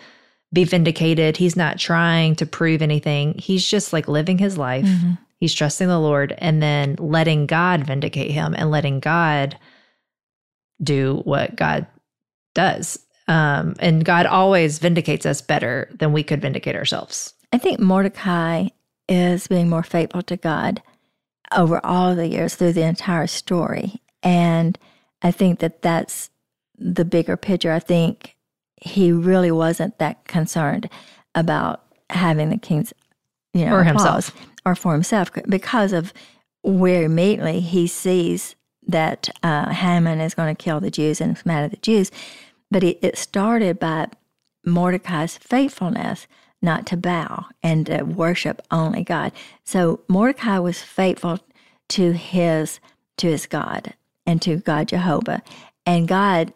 be 0.53 0.63
vindicated. 0.63 1.37
He's 1.37 1.55
not 1.55 1.77
trying 1.77 2.35
to 2.37 2.45
prove 2.45 2.81
anything. 2.81 3.35
He's 3.37 3.67
just 3.67 3.93
like 3.93 4.07
living 4.07 4.37
his 4.37 4.57
life. 4.57 4.85
Mm-hmm. 4.85 5.13
He's 5.37 5.53
trusting 5.53 5.87
the 5.87 5.99
Lord 5.99 6.33
and 6.37 6.61
then 6.61 6.95
letting 6.95 7.45
God 7.45 7.85
vindicate 7.85 8.31
him 8.31 8.55
and 8.57 8.71
letting 8.71 8.99
God 8.99 9.57
do 10.81 11.21
what 11.25 11.55
God 11.55 11.87
does. 12.53 12.99
Um, 13.27 13.75
and 13.79 14.05
God 14.05 14.25
always 14.25 14.79
vindicates 14.79 15.25
us 15.25 15.41
better 15.41 15.89
than 15.99 16.13
we 16.13 16.23
could 16.23 16.41
vindicate 16.41 16.75
ourselves. 16.75 17.33
I 17.51 17.57
think 17.57 17.79
Mordecai 17.79 18.69
is 19.07 19.47
being 19.47 19.69
more 19.69 19.83
faithful 19.83 20.21
to 20.23 20.37
God 20.37 20.81
over 21.55 21.83
all 21.85 22.15
the 22.15 22.27
years 22.27 22.55
through 22.55 22.73
the 22.73 22.83
entire 22.83 23.27
story. 23.27 24.01
And 24.23 24.77
I 25.21 25.31
think 25.31 25.59
that 25.59 25.81
that's 25.81 26.29
the 26.77 27.05
bigger 27.05 27.37
picture. 27.37 27.71
I 27.71 27.79
think 27.79 28.35
he 28.75 29.11
really 29.11 29.51
wasn't 29.51 29.97
that 29.99 30.25
concerned 30.25 30.89
about 31.33 31.83
having 32.09 32.49
the 32.49 32.57
king's, 32.57 32.93
you 33.53 33.65
know, 33.65 33.75
or 33.75 33.83
himself 33.83 34.31
or 34.65 34.75
for 34.75 34.93
himself 34.93 35.31
because 35.47 35.93
of 35.93 36.13
where 36.63 37.03
immediately 37.03 37.59
he 37.59 37.87
sees 37.87 38.55
that 38.87 39.29
uh, 39.43 39.69
Haman 39.69 40.19
is 40.19 40.33
going 40.33 40.55
to 40.55 40.63
kill 40.63 40.79
the 40.79 40.91
Jews 40.91 41.21
and 41.21 41.31
it's 41.31 41.45
mad 41.45 41.63
at 41.63 41.71
the 41.71 41.77
Jews. 41.77 42.11
But 42.71 42.83
it, 42.83 42.99
it 43.01 43.17
started 43.17 43.79
by 43.79 44.07
Mordecai's 44.65 45.37
faithfulness 45.37 46.27
not 46.65 46.85
to 46.87 46.97
bow 46.97 47.45
and 47.63 47.85
to 47.85 48.03
worship 48.03 48.61
only 48.71 49.03
God. 49.03 49.31
So 49.63 50.01
Mordecai 50.07 50.59
was 50.59 50.81
faithful 50.81 51.39
to 51.89 52.11
his 52.11 52.79
to 53.17 53.27
his 53.27 53.45
God 53.45 53.93
and 54.25 54.41
to 54.41 54.57
God 54.57 54.89
Jehovah. 54.89 55.41
And 55.85 56.07
God 56.07 56.53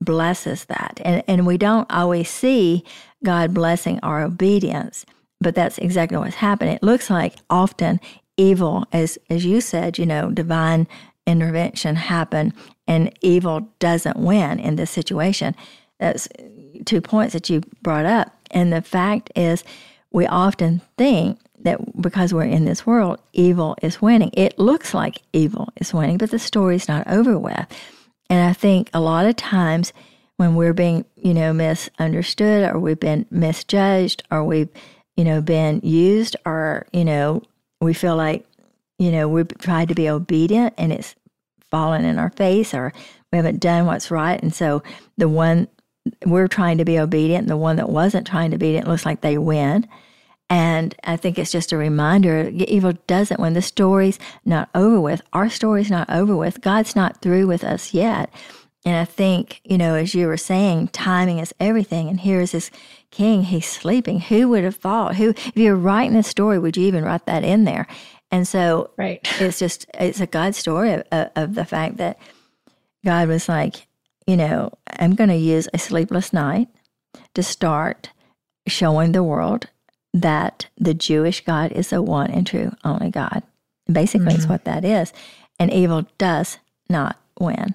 blesses 0.00 0.66
that. 0.66 1.00
And, 1.04 1.22
and 1.26 1.46
we 1.46 1.56
don't 1.56 1.90
always 1.90 2.28
see 2.28 2.84
God 3.24 3.54
blessing 3.54 3.98
our 4.02 4.22
obedience, 4.22 5.06
but 5.40 5.54
that's 5.54 5.78
exactly 5.78 6.18
what's 6.18 6.34
happening. 6.34 6.76
It 6.76 6.82
looks 6.82 7.08
like 7.08 7.36
often 7.48 8.00
evil, 8.36 8.84
as, 8.92 9.18
as 9.30 9.44
you 9.44 9.60
said, 9.60 9.98
you 9.98 10.04
know, 10.04 10.30
divine 10.30 10.86
intervention 11.26 11.96
happen 11.96 12.52
and 12.86 13.16
evil 13.22 13.68
doesn't 13.78 14.18
win 14.18 14.58
in 14.58 14.76
this 14.76 14.90
situation. 14.90 15.54
That's 15.98 16.28
two 16.84 17.00
points 17.00 17.32
that 17.32 17.48
you 17.48 17.62
brought 17.82 18.04
up. 18.04 18.43
And 18.54 18.72
the 18.72 18.80
fact 18.80 19.30
is, 19.36 19.64
we 20.10 20.26
often 20.26 20.80
think 20.96 21.40
that 21.64 22.00
because 22.00 22.32
we're 22.32 22.44
in 22.44 22.64
this 22.64 22.86
world, 22.86 23.20
evil 23.32 23.76
is 23.82 24.00
winning. 24.00 24.30
It 24.34 24.58
looks 24.58 24.94
like 24.94 25.22
evil 25.32 25.68
is 25.76 25.92
winning, 25.92 26.18
but 26.18 26.30
the 26.30 26.38
story's 26.38 26.88
not 26.88 27.06
over 27.08 27.38
with. 27.38 27.66
And 28.30 28.48
I 28.48 28.52
think 28.52 28.90
a 28.94 29.00
lot 29.00 29.26
of 29.26 29.36
times 29.36 29.92
when 30.36 30.54
we're 30.54 30.72
being, 30.72 31.04
you 31.16 31.34
know, 31.34 31.52
misunderstood 31.52 32.70
or 32.70 32.78
we've 32.78 33.00
been 33.00 33.26
misjudged 33.30 34.22
or 34.30 34.44
we've, 34.44 34.68
you 35.16 35.24
know, 35.24 35.40
been 35.40 35.80
used 35.82 36.36
or, 36.46 36.86
you 36.92 37.04
know, 37.04 37.42
we 37.80 37.92
feel 37.92 38.16
like, 38.16 38.46
you 38.98 39.10
know, 39.10 39.28
we've 39.28 39.48
tried 39.58 39.88
to 39.88 39.94
be 39.94 40.08
obedient 40.08 40.74
and 40.78 40.92
it's 40.92 41.14
fallen 41.70 42.04
in 42.04 42.18
our 42.18 42.30
face 42.30 42.72
or 42.72 42.92
we 43.32 43.36
haven't 43.36 43.60
done 43.60 43.86
what's 43.86 44.10
right. 44.10 44.40
And 44.42 44.54
so 44.54 44.82
the 45.16 45.28
one 45.28 45.68
we're 46.24 46.48
trying 46.48 46.78
to 46.78 46.84
be 46.84 46.98
obedient, 46.98 47.42
and 47.42 47.50
the 47.50 47.56
one 47.56 47.76
that 47.76 47.88
wasn't 47.88 48.26
trying 48.26 48.50
to 48.50 48.58
be 48.58 48.66
obedient 48.66 48.88
looks 48.88 49.06
like 49.06 49.20
they 49.20 49.38
win. 49.38 49.88
And 50.50 50.94
I 51.04 51.16
think 51.16 51.38
it's 51.38 51.50
just 51.50 51.72
a 51.72 51.76
reminder 51.76 52.50
evil 52.52 52.92
doesn't 53.06 53.40
win. 53.40 53.54
The 53.54 53.62
story's 53.62 54.18
not 54.44 54.68
over 54.74 55.00
with. 55.00 55.22
Our 55.32 55.48
story's 55.48 55.90
not 55.90 56.08
over 56.10 56.36
with. 56.36 56.60
God's 56.60 56.94
not 56.94 57.22
through 57.22 57.46
with 57.46 57.64
us 57.64 57.94
yet. 57.94 58.32
And 58.84 58.96
I 58.96 59.06
think, 59.06 59.62
you 59.64 59.78
know, 59.78 59.94
as 59.94 60.14
you 60.14 60.26
were 60.26 60.36
saying, 60.36 60.88
timing 60.88 61.38
is 61.38 61.54
everything. 61.58 62.08
And 62.08 62.20
here's 62.20 62.52
this 62.52 62.70
king, 63.10 63.44
he's 63.44 63.66
sleeping. 63.66 64.20
Who 64.20 64.50
would 64.50 64.64
have 64.64 64.76
thought? 64.76 65.16
Who, 65.16 65.30
if 65.30 65.56
you're 65.56 65.74
writing 65.74 66.12
this 66.12 66.28
story, 66.28 66.58
would 66.58 66.76
you 66.76 66.86
even 66.86 67.04
write 67.04 67.24
that 67.24 67.44
in 67.44 67.64
there? 67.64 67.86
And 68.30 68.46
so 68.46 68.90
right. 68.98 69.20
it's 69.40 69.58
just, 69.58 69.86
it's 69.94 70.20
a 70.20 70.26
God 70.26 70.54
story 70.54 70.92
of, 70.92 71.30
of 71.34 71.54
the 71.54 71.64
fact 71.64 71.96
that 71.96 72.18
God 73.04 73.28
was 73.28 73.48
like, 73.48 73.86
you 74.26 74.36
know, 74.36 74.72
I'm 74.98 75.14
going 75.14 75.30
to 75.30 75.36
use 75.36 75.68
a 75.72 75.78
sleepless 75.78 76.32
night 76.32 76.68
to 77.34 77.42
start 77.42 78.10
showing 78.66 79.12
the 79.12 79.22
world 79.22 79.66
that 80.12 80.66
the 80.78 80.94
Jewish 80.94 81.44
God 81.44 81.72
is 81.72 81.90
the 81.90 82.00
one 82.00 82.30
and 82.30 82.46
true 82.46 82.72
only 82.84 83.10
God. 83.10 83.42
Basically, 83.90 84.28
mm-hmm. 84.28 84.36
it's 84.36 84.46
what 84.46 84.64
that 84.64 84.84
is. 84.84 85.12
And 85.58 85.72
evil 85.72 86.06
does 86.18 86.58
not 86.88 87.16
win. 87.38 87.74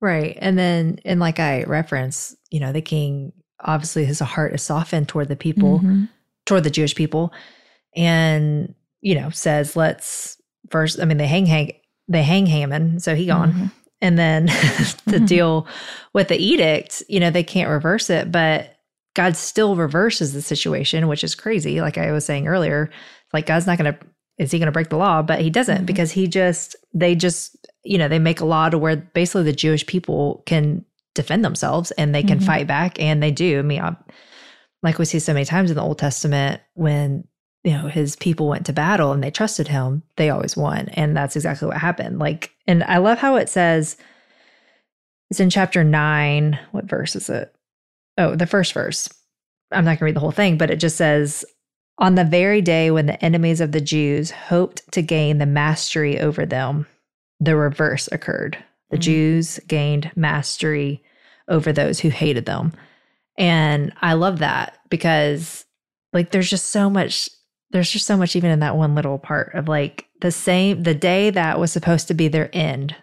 Right. 0.00 0.36
And 0.40 0.58
then, 0.58 1.00
and 1.04 1.20
like 1.20 1.40
I 1.40 1.62
reference, 1.64 2.36
you 2.50 2.60
know, 2.60 2.72
the 2.72 2.82
king 2.82 3.32
obviously 3.60 4.04
his 4.04 4.20
heart 4.20 4.54
is 4.54 4.62
softened 4.62 5.08
toward 5.08 5.28
the 5.28 5.36
people, 5.36 5.78
mm-hmm. 5.78 6.04
toward 6.44 6.64
the 6.64 6.70
Jewish 6.70 6.94
people, 6.94 7.32
and, 7.94 8.74
you 9.00 9.14
know, 9.14 9.30
says, 9.30 9.76
let's 9.76 10.36
first, 10.70 11.00
I 11.00 11.04
mean, 11.04 11.16
they 11.16 11.26
hang, 11.26 11.46
hang, 11.46 11.72
they 12.08 12.22
hang 12.22 12.46
Haman, 12.46 13.00
so 13.00 13.14
he 13.14 13.26
gone. 13.26 13.52
Mm-hmm. 13.52 13.66
And 14.00 14.18
then 14.18 14.46
the 14.46 14.52
mm-hmm. 14.52 15.24
deal 15.24 15.66
with 16.12 16.28
the 16.28 16.36
edict, 16.36 17.02
you 17.08 17.20
know, 17.20 17.30
they 17.30 17.44
can't 17.44 17.70
reverse 17.70 18.10
it, 18.10 18.30
but 18.30 18.76
God 19.14 19.36
still 19.36 19.76
reverses 19.76 20.32
the 20.32 20.42
situation, 20.42 21.08
which 21.08 21.24
is 21.24 21.34
crazy. 21.34 21.80
Like 21.80 21.96
I 21.96 22.12
was 22.12 22.24
saying 22.24 22.48
earlier, 22.48 22.90
like 23.32 23.46
God's 23.46 23.66
not 23.66 23.78
going 23.78 23.92
to, 23.92 23.98
is 24.38 24.50
he 24.50 24.58
going 24.58 24.66
to 24.66 24.72
break 24.72 24.90
the 24.90 24.98
law? 24.98 25.22
But 25.22 25.40
he 25.40 25.48
doesn't 25.48 25.76
mm-hmm. 25.76 25.84
because 25.86 26.12
he 26.12 26.26
just, 26.26 26.76
they 26.92 27.14
just, 27.14 27.56
you 27.82 27.96
know, 27.96 28.08
they 28.08 28.18
make 28.18 28.40
a 28.40 28.44
law 28.44 28.68
to 28.68 28.76
where 28.76 28.96
basically 28.96 29.44
the 29.44 29.52
Jewish 29.52 29.86
people 29.86 30.42
can 30.44 30.84
defend 31.14 31.44
themselves 31.44 31.90
and 31.92 32.14
they 32.14 32.22
can 32.22 32.38
mm-hmm. 32.38 32.46
fight 32.46 32.66
back. 32.66 33.00
And 33.00 33.22
they 33.22 33.30
do. 33.30 33.58
I 33.58 33.62
mean, 33.62 33.80
I, 33.80 33.96
like 34.82 34.98
we 34.98 35.06
see 35.06 35.18
so 35.18 35.32
many 35.32 35.46
times 35.46 35.70
in 35.70 35.76
the 35.76 35.82
Old 35.82 35.98
Testament 35.98 36.60
when, 36.74 37.26
you 37.66 37.72
know, 37.72 37.88
his 37.88 38.16
people 38.16 38.48
went 38.48 38.64
to 38.66 38.72
battle 38.72 39.12
and 39.12 39.22
they 39.22 39.30
trusted 39.30 39.68
him, 39.68 40.02
they 40.16 40.30
always 40.30 40.56
won. 40.56 40.88
And 40.94 41.14
that's 41.14 41.36
exactly 41.36 41.68
what 41.68 41.76
happened. 41.76 42.18
Like, 42.18 42.52
and 42.66 42.82
I 42.84 42.96
love 42.98 43.18
how 43.18 43.36
it 43.36 43.50
says, 43.50 43.98
it's 45.30 45.40
in 45.40 45.50
chapter 45.50 45.84
nine. 45.84 46.58
What 46.70 46.84
verse 46.84 47.14
is 47.14 47.28
it? 47.28 47.52
oh, 48.18 48.34
the 48.34 48.46
first 48.46 48.72
verse. 48.72 49.08
I'm 49.72 49.84
not 49.84 49.90
going 49.92 49.98
to 49.98 50.04
read 50.06 50.16
the 50.16 50.20
whole 50.20 50.30
thing, 50.30 50.56
but 50.56 50.70
it 50.70 50.76
just 50.76 50.96
says, 50.96 51.44
On 51.98 52.14
the 52.14 52.24
very 52.24 52.60
day 52.60 52.90
when 52.90 53.06
the 53.06 53.22
enemies 53.24 53.60
of 53.60 53.72
the 53.72 53.80
Jews 53.80 54.30
hoped 54.30 54.90
to 54.92 55.02
gain 55.02 55.38
the 55.38 55.46
mastery 55.46 56.20
over 56.20 56.46
them, 56.46 56.86
the 57.40 57.56
reverse 57.56 58.08
occurred. 58.12 58.56
The 58.90 58.96
mm-hmm. 58.96 59.02
Jews 59.02 59.60
gained 59.66 60.12
mastery 60.14 61.02
over 61.48 61.72
those 61.72 62.00
who 62.00 62.08
hated 62.08 62.46
them. 62.46 62.72
And 63.38 63.92
I 64.00 64.14
love 64.14 64.38
that 64.38 64.78
because, 64.88 65.64
like, 66.12 66.30
there's 66.30 66.48
just 66.48 66.66
so 66.66 66.88
much, 66.88 67.28
there's 67.76 67.90
just 67.90 68.06
so 68.06 68.16
much 68.16 68.34
even 68.34 68.50
in 68.50 68.60
that 68.60 68.76
one 68.76 68.94
little 68.94 69.18
part 69.18 69.54
of 69.54 69.68
like 69.68 70.08
the 70.22 70.32
same, 70.32 70.82
the 70.82 70.94
day 70.94 71.28
that 71.28 71.60
was 71.60 71.70
supposed 71.70 72.08
to 72.08 72.14
be 72.14 72.26
their 72.26 72.48
end 72.54 72.96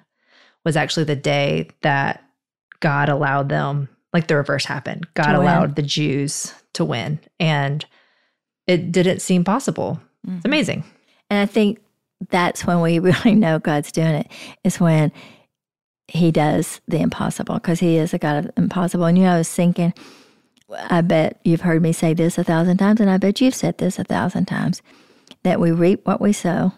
was 0.66 0.76
actually 0.76 1.04
the 1.04 1.16
day 1.16 1.70
that 1.84 2.24
God 2.80 3.08
allowed 3.08 3.50
them 3.50 3.88
like 4.14 4.28
the 4.28 4.36
reverse 4.36 4.66
happened. 4.66 5.08
God 5.14 5.36
allowed 5.36 5.76
the 5.76 5.84
Jews 5.84 6.54
to 6.74 6.84
win, 6.84 7.20
and 7.40 7.86
it 8.66 8.92
didn't 8.92 9.22
seem 9.22 9.44
possible. 9.44 10.02
Mm-hmm. 10.26 10.38
It's 10.38 10.46
amazing. 10.46 10.84
And 11.30 11.40
I 11.40 11.46
think 11.46 11.80
that's 12.30 12.66
when 12.66 12.82
we 12.82 12.98
really 13.00 13.36
know 13.36 13.60
God's 13.60 13.92
doing 13.92 14.16
it, 14.16 14.32
is 14.64 14.80
when 14.80 15.12
He 16.08 16.32
does 16.32 16.82
the 16.88 17.00
impossible, 17.00 17.56
because 17.56 17.80
He 17.80 17.98
is 17.98 18.12
a 18.14 18.18
God 18.18 18.46
of 18.46 18.52
impossible. 18.58 19.06
And 19.06 19.20
you 19.20 19.26
know, 19.26 19.36
I 19.36 19.38
was 19.38 19.50
thinking, 19.50 19.94
I 20.90 21.02
bet 21.02 21.40
you've 21.44 21.62
heard 21.62 21.82
me 21.82 21.94
say 21.94 22.14
this 22.14 22.38
a 22.38 22.44
thousand 22.44 22.78
times, 22.78 23.00
and 23.00 23.10
I 23.10 23.18
bet 23.18 23.42
you've 23.42 23.56
said 23.56 23.78
this 23.78 24.00
a 24.00 24.04
thousand 24.04 24.46
times 24.46 24.82
that 25.44 25.60
we 25.60 25.72
reap 25.72 26.06
what 26.06 26.22
we 26.22 26.34
sow 26.34 26.74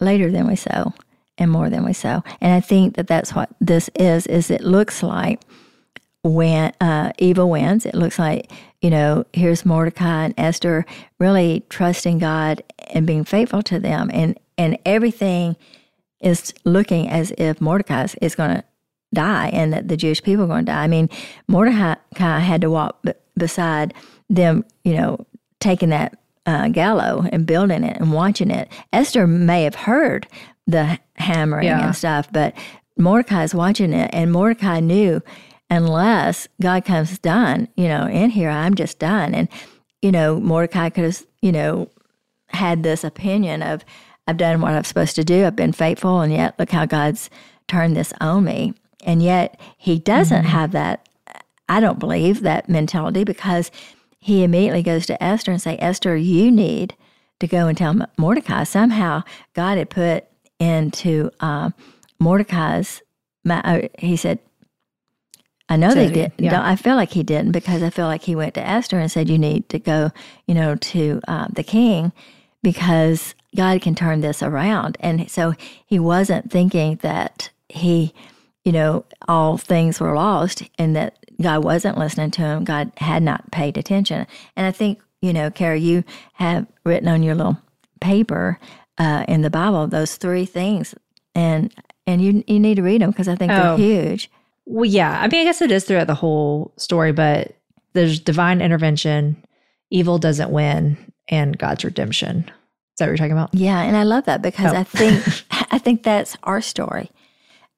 later 0.00 0.30
than 0.30 0.46
we 0.46 0.56
sow 0.56 0.92
and 1.38 1.50
more 1.50 1.70
than 1.70 1.84
we 1.84 1.92
sow. 1.92 2.22
And 2.40 2.52
I 2.52 2.60
think 2.60 2.96
that 2.96 3.06
that's 3.06 3.34
what 3.34 3.50
this 3.60 3.90
is, 3.94 4.26
is 4.26 4.50
it 4.50 4.62
looks 4.62 5.02
like 5.02 5.40
when 6.22 6.72
uh, 6.80 7.12
evil 7.18 7.50
wins. 7.50 7.86
It 7.86 7.94
looks 7.94 8.18
like, 8.18 8.50
you 8.80 8.90
know, 8.90 9.24
here's 9.32 9.64
Mordecai 9.64 10.26
and 10.26 10.34
Esther 10.36 10.84
really 11.18 11.64
trusting 11.68 12.18
God 12.18 12.62
and 12.88 13.06
being 13.06 13.24
faithful 13.24 13.62
to 13.64 13.78
them. 13.78 14.10
And, 14.12 14.38
and 14.58 14.78
everything 14.84 15.56
is 16.20 16.54
looking 16.64 17.08
as 17.08 17.32
if 17.38 17.60
Mordecai 17.60 18.08
is 18.20 18.34
going 18.34 18.56
to 18.56 18.64
die 19.16 19.48
and 19.52 19.72
that 19.72 19.88
the 19.88 19.96
Jewish 19.96 20.22
people 20.22 20.44
are 20.44 20.48
going 20.48 20.66
to 20.66 20.72
die. 20.72 20.84
I 20.84 20.86
mean, 20.86 21.08
Mordecai 21.48 21.96
had 22.38 22.60
to 22.60 22.70
walk 22.70 23.02
b- 23.02 23.12
beside 23.36 23.94
them, 24.30 24.64
you 24.84 24.94
know, 24.94 25.26
taking 25.58 25.88
that 25.88 26.18
uh, 26.44 26.68
gallows 26.68 27.26
and 27.32 27.46
building 27.46 27.82
it 27.82 27.96
and 27.98 28.12
watching 28.12 28.50
it. 28.50 28.68
Esther 28.92 29.26
may 29.26 29.64
have 29.64 29.74
heard 29.74 30.28
the 30.66 30.98
hammering 31.14 31.66
yeah. 31.66 31.86
and 31.86 31.96
stuff, 31.96 32.28
but 32.30 32.54
Mordecai 32.98 33.42
is 33.44 33.54
watching 33.54 33.92
it, 33.92 34.10
and 34.12 34.32
Mordecai 34.32 34.80
knew 34.80 35.22
unless 35.68 36.48
God 36.60 36.84
comes 36.84 37.18
done, 37.18 37.68
you 37.76 37.88
know, 37.88 38.06
in 38.06 38.30
here, 38.30 38.50
I'm 38.50 38.74
just 38.74 38.98
done. 38.98 39.34
And, 39.34 39.48
you 40.00 40.12
know, 40.12 40.38
Mordecai 40.40 40.90
could 40.90 41.04
have, 41.04 41.26
you 41.42 41.52
know, 41.52 41.90
had 42.48 42.82
this 42.82 43.04
opinion 43.04 43.62
of, 43.62 43.84
I've 44.26 44.36
done 44.36 44.60
what 44.60 44.72
I'm 44.72 44.84
supposed 44.84 45.16
to 45.16 45.24
do, 45.24 45.44
I've 45.44 45.56
been 45.56 45.72
faithful, 45.72 46.20
and 46.20 46.32
yet 46.32 46.58
look 46.58 46.70
how 46.70 46.86
God's 46.86 47.30
turned 47.66 47.96
this 47.96 48.12
on 48.20 48.44
me. 48.44 48.74
And 49.06 49.22
yet 49.22 49.58
he 49.78 49.98
doesn't 49.98 50.42
mm-hmm. 50.42 50.48
have 50.48 50.72
that, 50.72 51.08
I 51.68 51.80
don't 51.80 51.98
believe, 51.98 52.42
that 52.42 52.68
mentality 52.68 53.24
because 53.24 53.70
he 54.18 54.42
immediately 54.42 54.82
goes 54.82 55.06
to 55.06 55.22
Esther 55.22 55.52
and 55.52 55.62
say, 55.62 55.78
Esther, 55.78 56.16
you 56.16 56.50
need 56.50 56.94
to 57.40 57.46
go 57.46 57.68
and 57.68 57.78
tell 57.78 57.94
Mordecai. 58.18 58.64
Somehow 58.64 59.22
God 59.54 59.78
had 59.78 59.88
put 59.88 60.24
into 60.58 61.30
uh, 61.40 61.70
Mordecai's, 62.18 63.02
uh, 63.48 63.82
he 63.98 64.16
said, 64.16 64.40
I 65.68 65.76
know 65.76 65.94
they 65.94 66.10
did. 66.10 66.32
Yeah. 66.38 66.62
I 66.64 66.76
feel 66.76 66.94
like 66.94 67.10
he 67.10 67.22
didn't 67.22 67.52
because 67.52 67.82
I 67.82 67.90
feel 67.90 68.06
like 68.06 68.22
he 68.22 68.36
went 68.36 68.54
to 68.54 68.66
Esther 68.66 69.00
and 69.00 69.10
said, 69.10 69.28
"You 69.28 69.36
need 69.36 69.68
to 69.70 69.80
go, 69.80 70.12
you 70.46 70.54
know, 70.54 70.76
to 70.76 71.20
uh, 71.26 71.48
the 71.52 71.64
king 71.64 72.12
because 72.62 73.34
God 73.56 73.82
can 73.82 73.96
turn 73.96 74.20
this 74.20 74.44
around." 74.44 74.96
And 75.00 75.28
so 75.28 75.54
he 75.84 75.98
wasn't 75.98 76.52
thinking 76.52 76.96
that 77.02 77.50
he, 77.68 78.14
you 78.66 78.72
know, 78.72 79.04
all 79.28 79.56
things 79.56 80.00
were 80.00 80.12
lost 80.12 80.64
and 80.76 80.96
that 80.96 81.16
God 81.40 81.62
wasn't 81.62 81.98
listening 81.98 82.32
to 82.32 82.42
him. 82.42 82.64
God 82.64 82.90
had 82.96 83.22
not 83.22 83.52
paid 83.52 83.78
attention. 83.78 84.26
And 84.56 84.66
I 84.66 84.72
think, 84.72 85.00
you 85.22 85.32
know, 85.32 85.52
Cara, 85.52 85.78
you 85.78 86.02
have 86.32 86.66
written 86.84 87.06
on 87.06 87.22
your 87.22 87.36
little 87.36 87.58
paper 88.00 88.58
uh, 88.98 89.24
in 89.28 89.42
the 89.42 89.50
Bible 89.50 89.86
those 89.86 90.16
three 90.16 90.44
things, 90.44 90.96
and 91.34 91.72
and 92.08 92.20
you 92.20 92.42
you 92.48 92.58
need 92.58 92.74
to 92.76 92.82
read 92.82 93.02
them 93.02 93.10
because 93.10 93.28
I 93.28 93.36
think 93.36 93.52
oh. 93.52 93.76
they're 93.76 93.76
huge. 93.76 94.30
Well, 94.64 94.84
yeah. 94.84 95.20
I 95.20 95.28
mean, 95.28 95.42
I 95.42 95.44
guess 95.44 95.62
it 95.62 95.70
is 95.70 95.84
throughout 95.84 96.08
the 96.08 96.14
whole 96.14 96.72
story, 96.76 97.12
but 97.12 97.56
there's 97.92 98.18
divine 98.18 98.60
intervention, 98.60 99.44
evil 99.90 100.18
doesn't 100.18 100.50
win, 100.50 100.96
and 101.28 101.56
God's 101.56 101.84
redemption. 101.84 102.38
Is 102.38 102.98
that 102.98 103.04
what 103.04 103.10
you're 103.10 103.16
talking 103.16 103.32
about? 103.32 103.54
Yeah, 103.54 103.80
and 103.80 103.96
I 103.96 104.02
love 104.02 104.24
that 104.24 104.42
because 104.42 104.72
oh. 104.72 104.76
I 104.76 104.82
think 104.82 105.22
I 105.72 105.78
think 105.78 106.02
that's 106.02 106.36
our 106.42 106.60
story. 106.60 107.12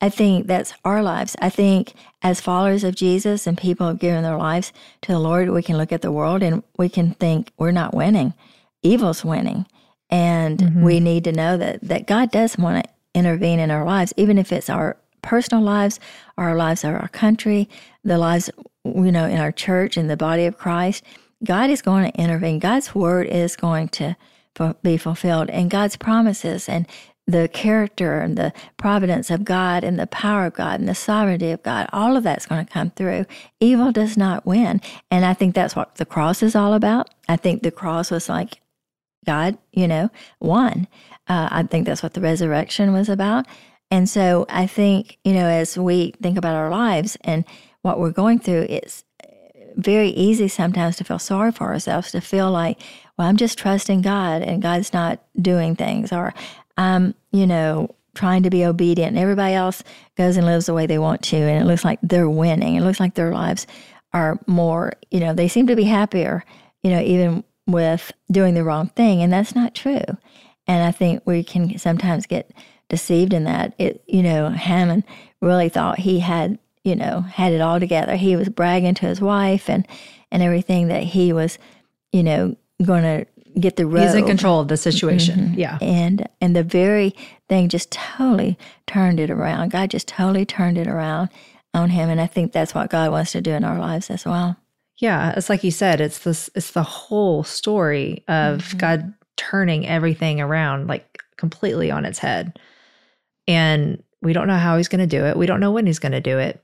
I 0.00 0.08
think 0.10 0.46
that's 0.46 0.74
our 0.84 1.02
lives. 1.02 1.34
I 1.40 1.50
think 1.50 1.94
as 2.22 2.40
followers 2.40 2.84
of 2.84 2.94
Jesus 2.94 3.46
and 3.46 3.58
people 3.58 3.88
have 3.88 3.98
given 3.98 4.22
their 4.22 4.36
lives 4.36 4.72
to 5.02 5.12
the 5.12 5.18
Lord, 5.18 5.50
we 5.50 5.62
can 5.62 5.76
look 5.76 5.92
at 5.92 6.02
the 6.02 6.12
world 6.12 6.42
and 6.42 6.62
we 6.76 6.88
can 6.88 7.14
think 7.14 7.50
we're 7.58 7.72
not 7.72 7.94
winning. 7.94 8.34
Evil's 8.82 9.24
winning. 9.24 9.66
And 10.08 10.58
mm-hmm. 10.58 10.82
we 10.82 11.00
need 11.00 11.24
to 11.24 11.32
know 11.32 11.56
that 11.56 11.80
that 11.82 12.06
God 12.06 12.30
does 12.30 12.56
want 12.56 12.84
to 12.84 12.90
intervene 13.14 13.58
in 13.58 13.70
our 13.70 13.84
lives, 13.84 14.14
even 14.16 14.38
if 14.38 14.52
it's 14.52 14.70
our 14.70 14.96
personal 15.20 15.62
lives, 15.62 15.98
our 16.38 16.56
lives 16.56 16.84
of 16.84 16.94
our 16.94 17.08
country, 17.08 17.68
the 18.04 18.18
lives, 18.18 18.48
you 18.84 19.12
know, 19.12 19.26
in 19.26 19.38
our 19.38 19.52
church, 19.52 19.96
in 19.96 20.06
the 20.06 20.16
body 20.16 20.46
of 20.46 20.56
Christ. 20.56 21.04
God 21.44 21.70
is 21.70 21.82
going 21.82 22.10
to 22.10 22.18
intervene. 22.18 22.58
God's 22.58 22.94
word 22.94 23.26
is 23.26 23.56
going 23.56 23.88
to 23.90 24.16
be 24.82 24.96
fulfilled, 24.96 25.50
and 25.50 25.70
God's 25.70 25.96
promises 25.96 26.68
and 26.68 26.86
the 27.28 27.46
character 27.46 28.20
and 28.20 28.38
the 28.38 28.54
providence 28.78 29.30
of 29.30 29.44
God 29.44 29.84
and 29.84 29.98
the 29.98 30.06
power 30.06 30.46
of 30.46 30.54
God 30.54 30.80
and 30.80 30.88
the 30.88 30.94
sovereignty 30.94 31.50
of 31.50 31.62
God, 31.62 31.86
all 31.92 32.16
of 32.16 32.24
that's 32.24 32.46
going 32.46 32.64
to 32.64 32.72
come 32.72 32.90
through. 32.90 33.26
Evil 33.60 33.92
does 33.92 34.16
not 34.16 34.46
win. 34.46 34.80
And 35.10 35.26
I 35.26 35.34
think 35.34 35.54
that's 35.54 35.76
what 35.76 35.96
the 35.96 36.06
cross 36.06 36.42
is 36.42 36.56
all 36.56 36.72
about. 36.72 37.10
I 37.28 37.36
think 37.36 37.62
the 37.62 37.70
cross 37.70 38.10
was 38.10 38.30
like 38.30 38.62
God, 39.26 39.58
you 39.72 39.86
know, 39.86 40.10
won. 40.40 40.88
Uh, 41.28 41.48
I 41.52 41.62
think 41.64 41.86
that's 41.86 42.02
what 42.02 42.14
the 42.14 42.20
resurrection 42.22 42.94
was 42.94 43.10
about. 43.10 43.46
And 43.90 44.08
so 44.08 44.46
I 44.48 44.66
think, 44.66 45.18
you 45.22 45.34
know, 45.34 45.46
as 45.46 45.76
we 45.76 46.14
think 46.22 46.38
about 46.38 46.56
our 46.56 46.70
lives 46.70 47.18
and 47.22 47.44
what 47.82 48.00
we're 48.00 48.10
going 48.10 48.38
through, 48.38 48.66
it's 48.70 49.04
very 49.76 50.08
easy 50.08 50.48
sometimes 50.48 50.96
to 50.96 51.04
feel 51.04 51.18
sorry 51.18 51.52
for 51.52 51.64
ourselves, 51.64 52.10
to 52.12 52.22
feel 52.22 52.50
like, 52.50 52.80
well, 53.18 53.28
I'm 53.28 53.36
just 53.36 53.58
trusting 53.58 54.00
God 54.00 54.42
and 54.42 54.62
God's 54.62 54.94
not 54.94 55.22
doing 55.40 55.76
things, 55.76 56.10
or 56.12 56.32
I'm, 56.76 57.14
you 57.32 57.46
know, 57.46 57.94
trying 58.14 58.42
to 58.42 58.50
be 58.50 58.64
obedient 58.64 59.10
and 59.10 59.18
everybody 59.18 59.54
else 59.54 59.84
goes 60.16 60.36
and 60.36 60.46
lives 60.46 60.66
the 60.66 60.74
way 60.74 60.86
they 60.86 60.98
want 60.98 61.22
to. 61.22 61.36
And 61.36 61.62
it 61.62 61.66
looks 61.66 61.84
like 61.84 62.00
they're 62.02 62.28
winning. 62.28 62.74
It 62.74 62.82
looks 62.82 62.98
like 62.98 63.14
their 63.14 63.32
lives 63.32 63.66
are 64.12 64.40
more, 64.46 64.94
you 65.10 65.20
know, 65.20 65.32
they 65.32 65.48
seem 65.48 65.66
to 65.68 65.76
be 65.76 65.84
happier, 65.84 66.44
you 66.82 66.90
know, 66.90 67.00
even 67.00 67.44
with 67.66 68.10
doing 68.30 68.54
the 68.54 68.64
wrong 68.64 68.88
thing. 68.88 69.22
And 69.22 69.32
that's 69.32 69.54
not 69.54 69.74
true. 69.74 70.02
And 70.66 70.84
I 70.84 70.90
think 70.90 71.22
we 71.26 71.44
can 71.44 71.78
sometimes 71.78 72.26
get 72.26 72.50
deceived 72.88 73.32
in 73.32 73.44
that. 73.44 73.74
It, 73.78 74.02
you 74.06 74.22
know, 74.22 74.50
Haman 74.50 75.04
really 75.40 75.68
thought 75.68 76.00
he 76.00 76.20
had, 76.20 76.58
you 76.82 76.96
know, 76.96 77.20
had 77.20 77.52
it 77.52 77.60
all 77.60 77.78
together. 77.78 78.16
He 78.16 78.34
was 78.34 78.48
bragging 78.48 78.94
to 78.94 79.06
his 79.06 79.20
wife 79.20 79.70
and, 79.70 79.86
and 80.32 80.42
everything 80.42 80.88
that 80.88 81.04
he 81.04 81.32
was, 81.32 81.58
you 82.12 82.22
know, 82.22 82.56
going 82.84 83.02
to 83.02 83.26
get 83.58 83.76
the 83.76 83.86
robe. 83.86 84.02
He's 84.02 84.14
in 84.14 84.26
control 84.26 84.60
of 84.60 84.68
the 84.68 84.76
situation. 84.76 85.38
Mm-hmm. 85.38 85.60
Yeah. 85.60 85.78
And 85.80 86.28
and 86.40 86.54
the 86.54 86.62
very 86.62 87.14
thing 87.48 87.68
just 87.68 87.90
totally 87.90 88.58
turned 88.86 89.20
it 89.20 89.30
around. 89.30 89.70
God 89.70 89.90
just 89.90 90.08
totally 90.08 90.44
turned 90.44 90.78
it 90.78 90.86
around 90.86 91.30
on 91.74 91.90
him. 91.90 92.08
And 92.08 92.20
I 92.20 92.26
think 92.26 92.52
that's 92.52 92.74
what 92.74 92.90
God 92.90 93.10
wants 93.10 93.32
to 93.32 93.40
do 93.40 93.52
in 93.52 93.64
our 93.64 93.78
lives 93.78 94.10
as 94.10 94.24
well. 94.24 94.56
Yeah. 94.96 95.34
It's 95.36 95.48
like 95.48 95.64
you 95.64 95.70
said, 95.70 96.00
it's 96.00 96.20
this 96.20 96.50
it's 96.54 96.72
the 96.72 96.82
whole 96.82 97.44
story 97.44 98.24
of 98.28 98.62
mm-hmm. 98.62 98.78
God 98.78 99.14
turning 99.36 99.86
everything 99.86 100.40
around 100.40 100.88
like 100.88 101.18
completely 101.36 101.90
on 101.90 102.04
its 102.04 102.18
head. 102.18 102.58
And 103.46 104.02
we 104.20 104.32
don't 104.32 104.48
know 104.48 104.56
how 104.56 104.76
he's 104.76 104.88
going 104.88 105.00
to 105.00 105.06
do 105.06 105.24
it. 105.24 105.36
We 105.36 105.46
don't 105.46 105.60
know 105.60 105.70
when 105.70 105.86
he's 105.86 106.00
going 106.00 106.12
to 106.12 106.20
do 106.20 106.38
it. 106.38 106.62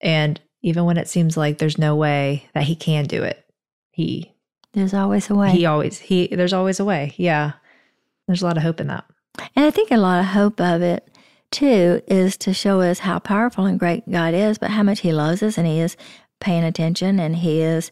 And 0.00 0.40
even 0.62 0.84
when 0.84 0.96
it 0.96 1.08
seems 1.08 1.36
like 1.36 1.58
there's 1.58 1.78
no 1.78 1.94
way 1.94 2.48
that 2.54 2.64
he 2.64 2.74
can 2.74 3.04
do 3.04 3.22
it, 3.22 3.44
he 3.90 4.32
there's 4.76 4.92
always 4.92 5.30
a 5.30 5.34
way. 5.34 5.50
He 5.50 5.64
always 5.64 5.98
he 5.98 6.28
there's 6.28 6.52
always 6.52 6.78
a 6.78 6.84
way. 6.84 7.14
Yeah. 7.16 7.52
There's 8.28 8.42
a 8.42 8.44
lot 8.44 8.58
of 8.58 8.62
hope 8.62 8.78
in 8.78 8.88
that. 8.88 9.04
And 9.56 9.64
I 9.64 9.70
think 9.70 9.90
a 9.90 9.96
lot 9.96 10.20
of 10.20 10.26
hope 10.26 10.60
of 10.60 10.82
it 10.82 11.08
too 11.50 12.02
is 12.06 12.36
to 12.38 12.52
show 12.52 12.82
us 12.82 12.98
how 12.98 13.18
powerful 13.18 13.64
and 13.64 13.78
great 13.80 14.08
God 14.10 14.34
is, 14.34 14.58
but 14.58 14.70
how 14.70 14.82
much 14.82 15.00
he 15.00 15.12
loves 15.12 15.42
us 15.42 15.56
and 15.56 15.66
he 15.66 15.80
is 15.80 15.96
paying 16.40 16.62
attention 16.62 17.18
and 17.18 17.36
he 17.36 17.62
is 17.62 17.90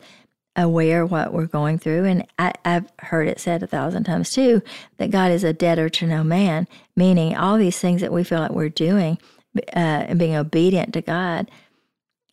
aware 0.56 1.06
what 1.06 1.32
we're 1.32 1.46
going 1.46 1.78
through. 1.78 2.04
And 2.04 2.26
I, 2.38 2.52
have 2.66 2.92
heard 2.98 3.28
it 3.28 3.40
said 3.40 3.62
a 3.62 3.66
thousand 3.66 4.04
times 4.04 4.30
too 4.30 4.60
that 4.98 5.10
God 5.10 5.32
is 5.32 5.42
a 5.42 5.54
debtor 5.54 5.88
to 5.88 6.06
no 6.06 6.22
man, 6.22 6.68
meaning 6.94 7.34
all 7.34 7.56
these 7.56 7.78
things 7.78 8.02
that 8.02 8.12
we 8.12 8.24
feel 8.24 8.40
like 8.40 8.50
we're 8.50 8.68
doing 8.68 9.18
uh, 9.56 10.04
and 10.08 10.18
being 10.18 10.36
obedient 10.36 10.92
to 10.94 11.00
God 11.00 11.50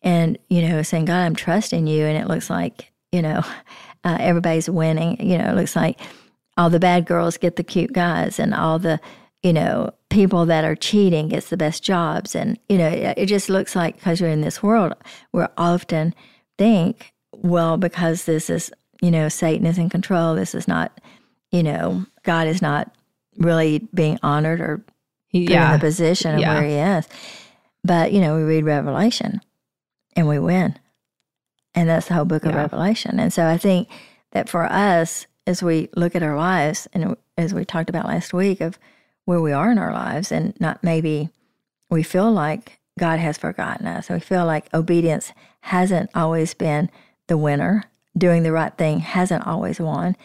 and, 0.02 0.36
you 0.50 0.68
know, 0.68 0.82
saying, 0.82 1.06
God, 1.06 1.20
I'm 1.20 1.34
trusting 1.36 1.86
you. 1.86 2.04
And 2.04 2.18
it 2.18 2.28
looks 2.28 2.50
like, 2.50 2.92
you 3.12 3.22
know, 3.22 3.42
uh, 4.04 4.16
everybody's 4.20 4.68
winning. 4.68 5.24
You 5.24 5.38
know, 5.38 5.50
it 5.50 5.56
looks 5.56 5.76
like 5.76 6.00
all 6.56 6.70
the 6.70 6.80
bad 6.80 7.06
girls 7.06 7.36
get 7.36 7.56
the 7.56 7.64
cute 7.64 7.92
guys, 7.92 8.38
and 8.38 8.54
all 8.54 8.78
the 8.78 9.00
you 9.42 9.52
know 9.52 9.92
people 10.10 10.46
that 10.46 10.64
are 10.64 10.76
cheating 10.76 11.28
gets 11.28 11.48
the 11.48 11.56
best 11.56 11.82
jobs, 11.82 12.34
and 12.34 12.58
you 12.68 12.78
know 12.78 12.88
it, 12.88 13.18
it 13.18 13.26
just 13.26 13.48
looks 13.48 13.74
like 13.76 13.96
because 13.96 14.20
you're 14.20 14.30
in 14.30 14.40
this 14.40 14.62
world, 14.62 14.94
we 15.32 15.44
often 15.56 16.14
think, 16.58 17.12
well, 17.32 17.76
because 17.76 18.24
this 18.24 18.50
is 18.50 18.70
you 19.00 19.10
know 19.10 19.28
Satan 19.28 19.66
is 19.66 19.78
in 19.78 19.90
control. 19.90 20.34
This 20.34 20.54
is 20.54 20.68
not, 20.68 21.00
you 21.50 21.62
know, 21.62 22.06
God 22.22 22.46
is 22.46 22.62
not 22.62 22.94
really 23.38 23.88
being 23.94 24.18
honored 24.22 24.60
or 24.60 24.84
yeah. 25.30 25.74
in 25.74 25.80
the 25.80 25.86
position 25.86 26.34
of 26.34 26.40
yeah. 26.40 26.54
where 26.54 26.64
He 26.64 26.74
is. 26.74 27.08
But 27.84 28.12
you 28.12 28.20
know, 28.20 28.36
we 28.36 28.42
read 28.42 28.64
Revelation, 28.64 29.40
and 30.14 30.28
we 30.28 30.38
win. 30.38 30.78
And 31.74 31.88
that's 31.88 32.08
the 32.08 32.14
whole 32.14 32.24
book 32.24 32.44
of 32.44 32.54
Revelation. 32.54 33.18
And 33.18 33.32
so 33.32 33.46
I 33.46 33.56
think 33.56 33.88
that 34.32 34.48
for 34.48 34.64
us, 34.64 35.26
as 35.46 35.62
we 35.62 35.88
look 35.96 36.14
at 36.14 36.22
our 36.22 36.36
lives, 36.36 36.86
and 36.92 37.16
as 37.38 37.54
we 37.54 37.64
talked 37.64 37.88
about 37.88 38.06
last 38.06 38.34
week, 38.34 38.60
of 38.60 38.78
where 39.24 39.40
we 39.40 39.52
are 39.52 39.70
in 39.70 39.78
our 39.78 39.92
lives, 39.92 40.30
and 40.30 40.58
not 40.60 40.82
maybe 40.84 41.30
we 41.90 42.02
feel 42.02 42.30
like 42.30 42.78
God 42.98 43.18
has 43.18 43.38
forgotten 43.38 43.86
us. 43.86 44.10
We 44.10 44.20
feel 44.20 44.44
like 44.44 44.72
obedience 44.74 45.32
hasn't 45.60 46.10
always 46.14 46.54
been 46.54 46.90
the 47.28 47.38
winner, 47.38 47.84
doing 48.16 48.42
the 48.42 48.52
right 48.52 48.76
thing 48.76 48.98
hasn't 49.00 49.46
always 49.46 49.80
won. 49.80 50.16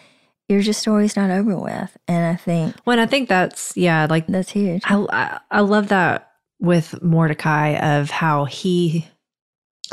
Your 0.49 0.61
just 0.61 0.81
story's 0.81 1.15
not 1.15 1.29
over 1.29 1.57
with. 1.57 1.97
And 2.07 2.25
I 2.25 2.35
think. 2.35 2.75
Well, 2.85 2.99
I 2.99 3.05
think 3.05 3.29
that's, 3.29 3.75
yeah, 3.77 4.07
like. 4.09 4.27
That's 4.27 4.51
huge. 4.51 4.81
I, 4.85 5.05
I, 5.09 5.39
I 5.51 5.59
love 5.61 5.89
that 5.89 6.31
with 6.59 7.01
Mordecai 7.01 7.97
of 7.97 8.09
how 8.09 8.45
he 8.45 9.07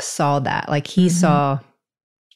saw 0.01 0.39
that. 0.39 0.69
Like 0.69 0.87
he 0.87 1.07
mm-hmm. 1.07 1.15
saw 1.15 1.59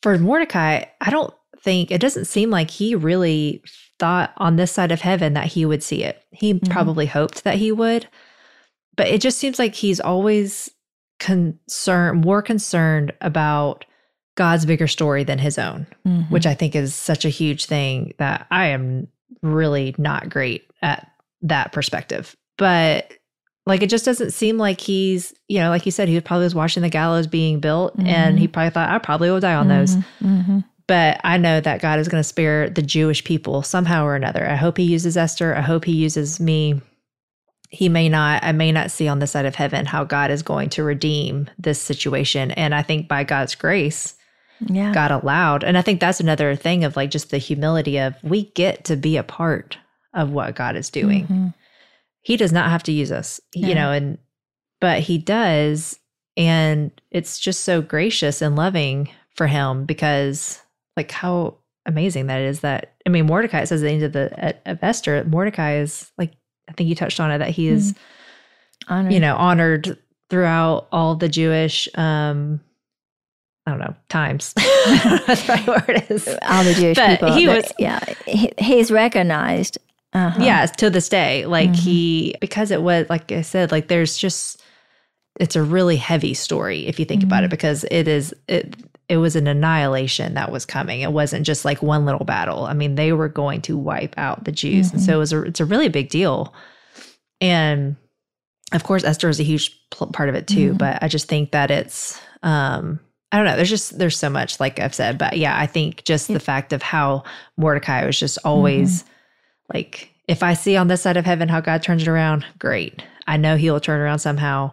for 0.02 0.18
Mordecai, 0.18 0.86
I 1.02 1.10
don't 1.10 1.34
think 1.62 1.92
it 1.92 2.02
doesn't 2.02 2.26
seem 2.26 2.50
like 2.50 2.72
he 2.72 2.96
really 2.96 3.62
thought 4.00 4.34
on 4.38 4.56
this 4.56 4.72
side 4.72 4.92
of 4.92 5.02
heaven 5.02 5.34
that 5.34 5.48
he 5.48 5.66
would 5.66 5.84
see 5.84 6.04
it. 6.04 6.24
He 6.32 6.54
mm-hmm. 6.54 6.72
probably 6.72 7.06
hoped 7.06 7.44
that 7.44 7.56
he 7.56 7.72
would, 7.72 8.08
but 8.96 9.08
it 9.08 9.22
just 9.22 9.38
seems 9.38 9.60
like 9.60 9.76
he's 9.76 10.00
always 10.00 10.70
concerned, 11.20 12.24
more 12.24 12.42
concerned 12.42 13.14
about 13.22 13.86
God's 14.36 14.66
bigger 14.66 14.88
story 14.88 15.26
than 15.26 15.38
his 15.38 15.58
own, 15.58 15.86
mm-hmm. 16.08 16.34
which 16.34 16.46
I 16.46 16.54
think 16.54 16.76
is 16.76 16.96
such 16.96 17.26
a 17.26 17.30
huge 17.30 17.66
thing 17.66 18.14
that 18.20 18.48
I 18.52 18.68
am 18.68 19.08
really 19.42 19.94
not 19.98 20.30
great 20.30 20.70
at 20.82 21.12
that 21.42 21.74
perspective. 21.74 22.36
But 22.58 23.14
like 23.66 23.84
it 23.84 23.90
just 23.90 24.06
doesn't 24.06 24.32
seem 24.32 24.58
like 24.58 24.82
he's, 24.82 25.34
you 25.48 25.60
know, 25.60 25.70
like 25.70 25.86
you 25.86 25.92
said, 25.92 26.08
he 26.08 26.20
probably 26.22 26.46
was 26.46 26.56
watching 26.56 26.82
the 26.82 26.90
gallows 26.90 27.28
being 27.28 27.60
built 27.60 27.96
mm-hmm. 27.96 28.08
and 28.08 28.40
he 28.40 28.48
probably 28.48 28.72
thought, 28.72 28.90
I 28.90 28.98
probably 28.98 29.30
will 29.30 29.40
die 29.40 29.56
on 29.56 29.68
those. 29.68 29.96
Mm-hmm. 29.96 30.28
mm-hmm. 30.28 30.60
But 30.88 31.22
I 31.24 31.38
know 31.38 31.62
that 31.62 31.84
God 31.84 32.00
is 32.00 32.08
going 32.08 32.20
to 32.20 32.28
spare 32.28 32.68
the 32.68 32.82
Jewish 32.82 33.24
people 33.24 33.62
somehow 33.62 34.06
or 34.06 34.16
another. 34.16 34.50
I 34.50 34.56
hope 34.56 34.78
he 34.78 34.86
uses 34.86 35.18
Esther. 35.18 35.56
I 35.56 35.62
hope 35.62 35.86
he 35.86 35.92
uses 35.92 36.40
me. 36.40 36.82
He 37.70 37.90
may 37.90 38.10
not, 38.10 38.44
I 38.44 38.54
may 38.54 38.72
not 38.72 38.90
see 38.90 39.08
on 39.08 39.20
the 39.20 39.28
side 39.28 39.46
of 39.46 39.54
heaven 39.54 39.86
how 39.86 40.04
God 40.04 40.32
is 40.32 40.42
going 40.42 40.70
to 40.70 40.84
redeem 40.84 41.48
this 41.60 41.80
situation. 41.80 42.50
And 42.50 42.74
I 42.74 42.82
think 42.82 43.08
by 43.08 43.24
God's 43.24 43.54
grace, 43.54 44.16
yeah. 44.66 44.92
God 44.92 45.12
allowed. 45.12 45.64
And 45.64 45.78
I 45.78 45.84
think 45.84 46.00
that's 46.00 46.20
another 46.20 46.56
thing 46.56 46.84
of 46.84 46.96
like 46.96 47.12
just 47.12 47.30
the 47.30 47.38
humility 47.38 48.00
of 48.00 48.16
we 48.24 48.46
get 48.56 48.86
to 48.86 48.96
be 48.96 49.16
a 49.16 49.22
part 49.22 49.78
of 50.16 50.32
what 50.32 50.56
God 50.56 50.76
is 50.76 50.90
doing. 50.90 51.26
Mm-hmm 51.26 51.48
he 52.30 52.38
does 52.38 52.54
not 52.54 52.70
have 52.70 52.84
to 52.84 52.92
use 52.92 53.12
us, 53.12 53.42
no. 53.56 53.68
you 53.68 53.74
know, 53.74 53.92
and 53.92 54.20
but 54.80 55.00
he 55.00 55.18
does. 55.18 56.00
And 56.38 56.92
it's 57.10 57.40
just 57.40 57.64
so 57.64 57.82
gracious 57.82 58.44
and 58.44 58.56
loving 58.56 59.10
for 59.36 59.48
him 59.48 59.86
because, 59.86 60.62
like, 60.96 61.10
how 61.10 61.58
amazing 61.88 62.28
that 62.28 62.40
is 62.42 62.60
that, 62.60 62.94
I 63.08 63.10
mean, 63.10 63.26
Mordecai 63.26 63.64
says 63.64 63.82
at 63.82 63.88
the 63.88 63.92
end 63.92 64.04
of 64.04 64.14
the 64.14 64.56
of 64.68 64.78
Esther, 64.84 65.24
Mordecai 65.24 65.78
is 65.78 66.12
like, 66.20 66.34
I 66.70 66.74
think 66.74 66.88
you 66.88 66.94
touched 66.94 67.20
on 67.20 67.32
it, 67.32 67.40
that 67.40 67.50
he 67.50 67.68
is, 67.68 67.94
mm-hmm. 67.94 68.94
honored. 68.94 69.12
you 69.12 69.20
know, 69.20 69.36
honored 69.36 69.98
throughout 70.30 70.88
all 70.92 71.16
the 71.16 71.30
Jewish, 71.30 71.90
um, 71.96 72.62
I 73.66 73.72
don't 73.72 73.80
know, 73.80 73.96
times. 74.08 74.54
That's 75.26 75.50
right 75.50 75.66
word 75.66 76.06
is. 76.10 76.28
All 76.44 76.64
the 76.64 76.76
Jewish 76.76 76.96
but 76.96 77.10
people. 77.10 77.34
He 77.34 77.48
was, 77.48 77.74
yeah, 77.80 78.00
he, 78.28 78.54
he's 78.60 78.92
recognized 78.92 79.80
uh-huh. 80.14 80.44
Yeah, 80.44 80.66
to 80.66 80.90
this 80.90 81.08
day. 81.10 81.46
Like 81.46 81.70
mm-hmm. 81.70 81.82
he 81.82 82.36
because 82.42 82.72
it 82.72 82.82
was 82.82 83.08
like 83.10 83.32
I 83.32 83.42
said, 83.42 83.72
like 83.72 83.88
there's 83.88 84.18
just 84.18 84.62
it's 85.40 85.56
a 85.56 85.64
really 85.64 85.98
heavy 85.98 86.34
story 86.34 86.88
if 86.88 87.00
you 87.00 87.06
think 87.06 87.22
mm-hmm. 87.22 87.30
about 87.30 87.44
it 87.44 87.48
mm-hmm. 87.48 87.52
because 87.52 87.86
it 87.92 88.08
is 88.08 88.34
it 88.48 88.76
it 89.08 89.18
was 89.18 89.36
an 89.36 89.48
annihilation 89.48 90.34
that 90.36 90.52
was 90.52 90.66
coming. 90.66 91.02
It 91.02 91.12
wasn't 91.12 91.46
just 91.46 91.66
like 91.66 91.82
one 91.82 92.06
little 92.06 92.26
battle. 92.26 92.66
I 92.66 92.74
mean, 92.74 92.96
they 92.96 93.14
were 93.14 93.30
going 93.30 93.62
to 93.64 93.78
wipe 93.78 94.16
out 94.18 94.44
the 94.44 94.52
Jews. 94.52 94.88
Mm-hmm. 94.88 94.98
And 94.98 95.06
so 95.06 95.12
mm-hmm. 95.12 95.16
it 95.16 95.20
was 95.20 95.34
a, 95.34 95.42
it's 95.44 95.60
a 95.60 95.66
really 95.66 95.90
big 95.90 96.10
deal. 96.10 96.54
And 97.42 97.96
of 98.72 98.84
course 98.84 99.04
Esther 99.04 99.30
is 99.30 99.40
a 99.40 99.44
huge 99.44 99.80
part 99.90 100.30
of 100.30 100.36
it 100.36 100.48
too, 100.48 100.70
mm-hmm. 100.70 100.78
but 100.78 101.02
I 101.02 101.08
just 101.08 101.28
think 101.28 101.52
that 101.52 101.72
it's 101.72 102.20
um 102.44 103.00
I 103.32 103.38
don't 103.38 103.46
know. 103.46 103.56
There's 103.56 103.70
just 103.70 103.98
there's 103.98 104.18
so 104.18 104.30
much, 104.30 104.60
like 104.60 104.80
I've 104.80 104.96
said, 104.96 105.20
but 105.20 105.38
yeah, 105.38 105.58
I 105.58 105.68
think 105.68 106.04
just 106.04 106.28
the 106.30 106.40
fact 106.40 106.74
of 106.74 106.82
how 106.82 107.24
Mordecai 107.58 108.06
was 108.06 108.20
just 108.20 108.40
always 108.44 109.04
mm-hmm. 109.04 109.12
Like, 109.74 110.14
if 110.28 110.44
I 110.44 110.54
see 110.54 110.78
on 110.78 110.88
this 110.88 111.02
side 111.02 111.18
of 111.18 111.26
heaven 111.26 111.50
how 111.50 111.62
God 111.62 111.82
turns 111.84 112.04
it 112.04 112.08
around, 112.08 112.46
great. 112.58 113.04
I 113.28 113.38
know 113.38 113.58
He'll 113.58 113.80
turn 113.80 114.02
around 114.02 114.20
somehow, 114.20 114.72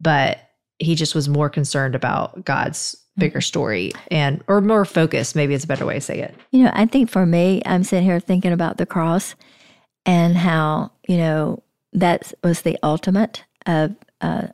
but 0.00 0.38
he 0.78 0.94
just 0.94 1.14
was 1.14 1.28
more 1.28 1.48
concerned 1.48 1.94
about 1.94 2.44
God's 2.44 2.96
bigger 3.16 3.40
story 3.40 3.92
and 4.10 4.44
or 4.46 4.60
more 4.60 4.84
focused 4.84 5.34
maybe 5.34 5.54
it's 5.54 5.64
a 5.64 5.66
better 5.66 5.86
way 5.86 5.94
to 5.94 6.00
say 6.00 6.20
it. 6.20 6.34
You 6.50 6.64
know 6.64 6.70
i 6.74 6.84
think 6.84 7.10
for 7.10 7.24
me 7.24 7.62
i'm 7.64 7.82
sitting 7.82 8.04
here 8.04 8.20
thinking 8.20 8.52
about 8.52 8.76
the 8.76 8.84
cross 8.84 9.34
and 10.04 10.36
how 10.36 10.92
you 11.08 11.16
know 11.16 11.62
that 11.94 12.32
was 12.44 12.62
the 12.62 12.78
ultimate 12.82 13.42
of 13.64 13.96
uh, 14.20 14.48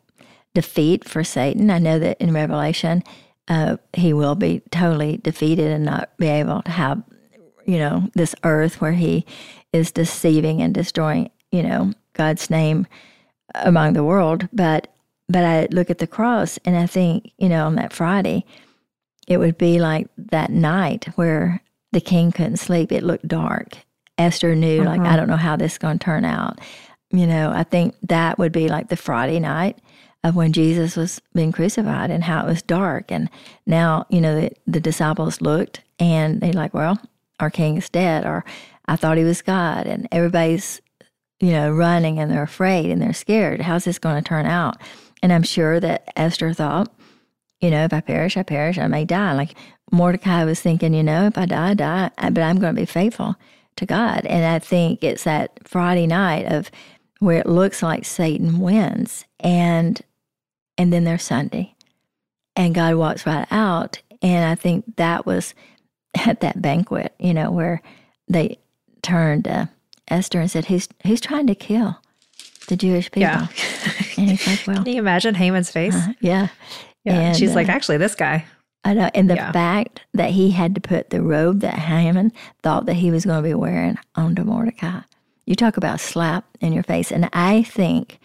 defeat 0.55 1.09
for 1.09 1.24
satan. 1.24 1.70
I 1.70 1.78
know 1.78 1.98
that 1.98 2.20
in 2.20 2.33
revelation 2.33 3.02
uh, 3.48 3.78
he 3.94 4.12
will 4.12 4.37
be 4.37 4.62
totally 4.70 5.16
defeated 5.16 5.72
and 5.72 5.85
not 5.85 6.16
be 6.16 6.28
able 6.28 6.62
to 6.62 6.70
have 6.70 7.02
you 7.66 7.79
know 7.79 8.09
this 8.14 8.35
earth 8.44 8.81
where 8.81 8.92
he 8.92 9.25
is 9.72 9.90
deceiving 9.90 10.61
and 10.61 10.75
destroying, 10.75 11.31
you 11.51 11.62
know, 11.62 11.92
God's 12.14 12.51
name 12.51 12.87
among 13.55 13.92
the 13.92 14.05
world. 14.05 14.48
But 14.53 14.88
but 15.29 15.44
I 15.44 15.68
look 15.70 15.90
at 15.90 15.98
the 15.98 16.07
cross 16.07 16.59
and 16.64 16.77
I 16.77 16.87
think, 16.87 17.33
you 17.38 17.48
know, 17.48 17.66
on 17.66 17.77
that 17.77 17.92
Friday, 17.92 18.44
it 19.27 19.38
would 19.38 19.57
be 19.57 19.79
like 19.79 20.09
that 20.18 20.51
night 20.51 21.07
where 21.14 21.62
the 21.92 22.01
king 22.01 22.33
couldn't 22.33 22.59
sleep. 22.59 22.92
It 22.92 23.03
looked 23.03 23.29
dark. 23.29 23.79
Esther 24.18 24.55
knew, 24.55 24.83
uh-huh. 24.83 24.90
like, 24.90 25.01
I 25.01 25.16
don't 25.16 25.29
know 25.29 25.37
how 25.37 25.57
this 25.57 25.72
is 25.72 25.79
going 25.79 25.98
to 25.98 26.05
turn 26.05 26.25
out. 26.25 26.61
You 27.11 27.27
know, 27.27 27.51
I 27.55 27.64
think 27.64 27.94
that 28.03 28.38
would 28.38 28.53
be 28.53 28.68
like 28.68 28.88
the 28.88 28.96
Friday 28.96 29.40
night 29.40 29.79
of 30.25 30.37
when 30.37 30.53
Jesus 30.53 30.96
was 30.96 31.20
being 31.35 31.53
crucified 31.53 32.11
and 32.11 32.25
how 32.25 32.42
it 32.42 32.46
was 32.46 32.62
dark. 32.62 33.11
And 33.11 33.29
now, 33.66 34.07
you 34.09 34.20
know, 34.20 34.40
the, 34.40 34.51
the 34.66 34.81
disciples 34.81 35.40
looked 35.40 35.83
and 35.98 36.40
they're 36.40 36.53
like, 36.53 36.75
well, 36.75 36.98
our 37.42 37.50
king 37.50 37.76
is 37.76 37.90
dead, 37.90 38.24
or 38.24 38.44
I 38.87 38.96
thought 38.96 39.18
he 39.18 39.24
was 39.24 39.42
God, 39.42 39.87
and 39.87 40.09
everybody's, 40.12 40.81
you 41.40 41.50
know, 41.50 41.70
running 41.70 42.18
and 42.18 42.31
they're 42.31 42.42
afraid 42.42 42.90
and 42.90 43.02
they're 43.02 43.12
scared. 43.12 43.61
How's 43.61 43.85
this 43.85 43.98
going 43.98 44.22
to 44.22 44.26
turn 44.26 44.46
out? 44.46 44.76
And 45.22 45.33
I'm 45.33 45.42
sure 45.42 45.81
that 45.81 46.09
Esther 46.16 46.52
thought, 46.52 46.92
you 47.61 47.70
know, 47.70 47.85
if 47.85 47.92
I 47.92 48.00
perish, 48.00 48.37
I 48.37 48.44
perish, 48.44 48.78
I 48.78 48.87
may 48.87 49.05
die. 49.05 49.35
Like 49.35 49.55
Mordecai 49.90 50.44
was 50.44 50.61
thinking, 50.61 50.94
you 50.94 51.02
know, 51.02 51.26
if 51.26 51.37
I 51.37 51.46
die, 51.46 51.70
I 51.70 51.74
die, 51.74 52.11
but 52.16 52.42
I'm 52.42 52.59
going 52.59 52.74
to 52.74 52.81
be 52.81 52.87
faithful 52.87 53.37
to 53.76 53.87
God. 53.87 54.24
And 54.26 54.44
I 54.44 54.59
think 54.59 55.02
it's 55.02 55.24
that 55.24 55.59
Friday 55.64 56.07
night 56.07 56.46
of 56.46 56.70
where 57.18 57.40
it 57.40 57.46
looks 57.46 57.83
like 57.83 58.05
Satan 58.05 58.59
wins 58.59 59.24
and 59.40 60.00
and 60.78 60.92
then 60.92 61.05
there's 61.05 61.22
Sunday. 61.22 61.74
And 62.57 62.74
God 62.74 62.94
walks 62.94 63.26
right 63.26 63.46
out. 63.50 64.00
And 64.22 64.44
I 64.44 64.55
think 64.55 64.96
that 64.96 65.26
was 65.26 65.55
at 66.14 66.40
that 66.40 66.61
banquet, 66.61 67.14
you 67.18 67.35
know, 67.35 67.51
where 67.51 67.83
they 68.29 68.59
turned 69.03 69.44
to 69.44 69.68
Esther 70.09 70.40
and 70.40 70.51
said, 70.51 70.66
He's 70.66 70.88
he's 71.05 71.20
trying 71.20 71.46
to 71.46 71.55
kill 71.55 71.98
the 72.68 72.77
Jewish 72.77 73.11
people. 73.11 73.22
Yeah. 73.22 73.46
and 74.16 74.31
he's 74.31 74.46
like, 74.46 74.66
Well 74.66 74.85
Can 74.85 74.92
you 74.92 75.01
imagine 75.01 75.35
Haman's 75.35 75.70
face? 75.70 75.94
Uh, 75.94 76.12
yeah. 76.20 76.48
Yeah. 77.05 77.18
And, 77.18 77.37
she's 77.37 77.53
uh, 77.53 77.55
like, 77.55 77.68
actually 77.68 77.96
this 77.96 78.14
guy. 78.14 78.44
I 78.85 78.94
know. 78.94 79.11
And 79.14 79.31
the 79.31 79.37
yeah. 79.37 79.53
fact 79.53 80.03
that 80.14 80.31
he 80.31 80.51
had 80.51 80.75
to 80.75 80.81
put 80.81 81.11
the 81.11 81.22
robe 81.22 81.61
that 81.61 81.75
Haman 81.75 82.33
thought 82.62 82.87
that 82.87 82.94
he 82.94 83.11
was 83.11 83.25
going 83.25 83.42
to 83.42 83.48
be 83.48 83.55
wearing 83.55 83.96
onto 84.16 84.42
Mordecai. 84.42 85.01
You 85.46 85.55
talk 85.55 85.77
about 85.77 86.01
slap 86.01 86.44
in 86.61 86.72
your 86.72 86.83
face. 86.83 87.12
And 87.12 87.29
I 87.33 87.62
think 87.62 88.18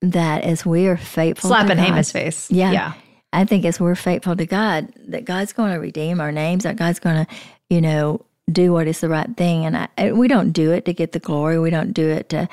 that 0.00 0.44
as 0.44 0.64
we 0.64 0.86
are 0.86 0.96
faithful 0.96 1.48
slap 1.48 1.70
in 1.70 1.78
Haman's 1.78 2.10
face. 2.10 2.50
Yeah. 2.50 2.72
Yeah. 2.72 2.92
I 3.32 3.44
think 3.44 3.64
as 3.64 3.80
we're 3.80 3.94
faithful 3.94 4.36
to 4.36 4.46
God, 4.46 4.92
that 5.08 5.24
God's 5.24 5.52
going 5.52 5.72
to 5.72 5.78
redeem 5.78 6.20
our 6.20 6.32
names, 6.32 6.64
that 6.64 6.76
God's 6.76 6.98
going 6.98 7.24
to, 7.24 7.34
you 7.70 7.80
know, 7.80 8.24
do 8.50 8.72
what 8.72 8.86
is 8.86 9.00
the 9.00 9.08
right 9.08 9.34
thing. 9.36 9.64
And 9.64 9.76
I, 9.76 10.12
we 10.12 10.28
don't 10.28 10.52
do 10.52 10.72
it 10.72 10.84
to 10.84 10.92
get 10.92 11.12
the 11.12 11.18
glory. 11.18 11.58
We 11.58 11.70
don't 11.70 11.92
do 11.92 12.08
it 12.08 12.28
to, 12.30 12.48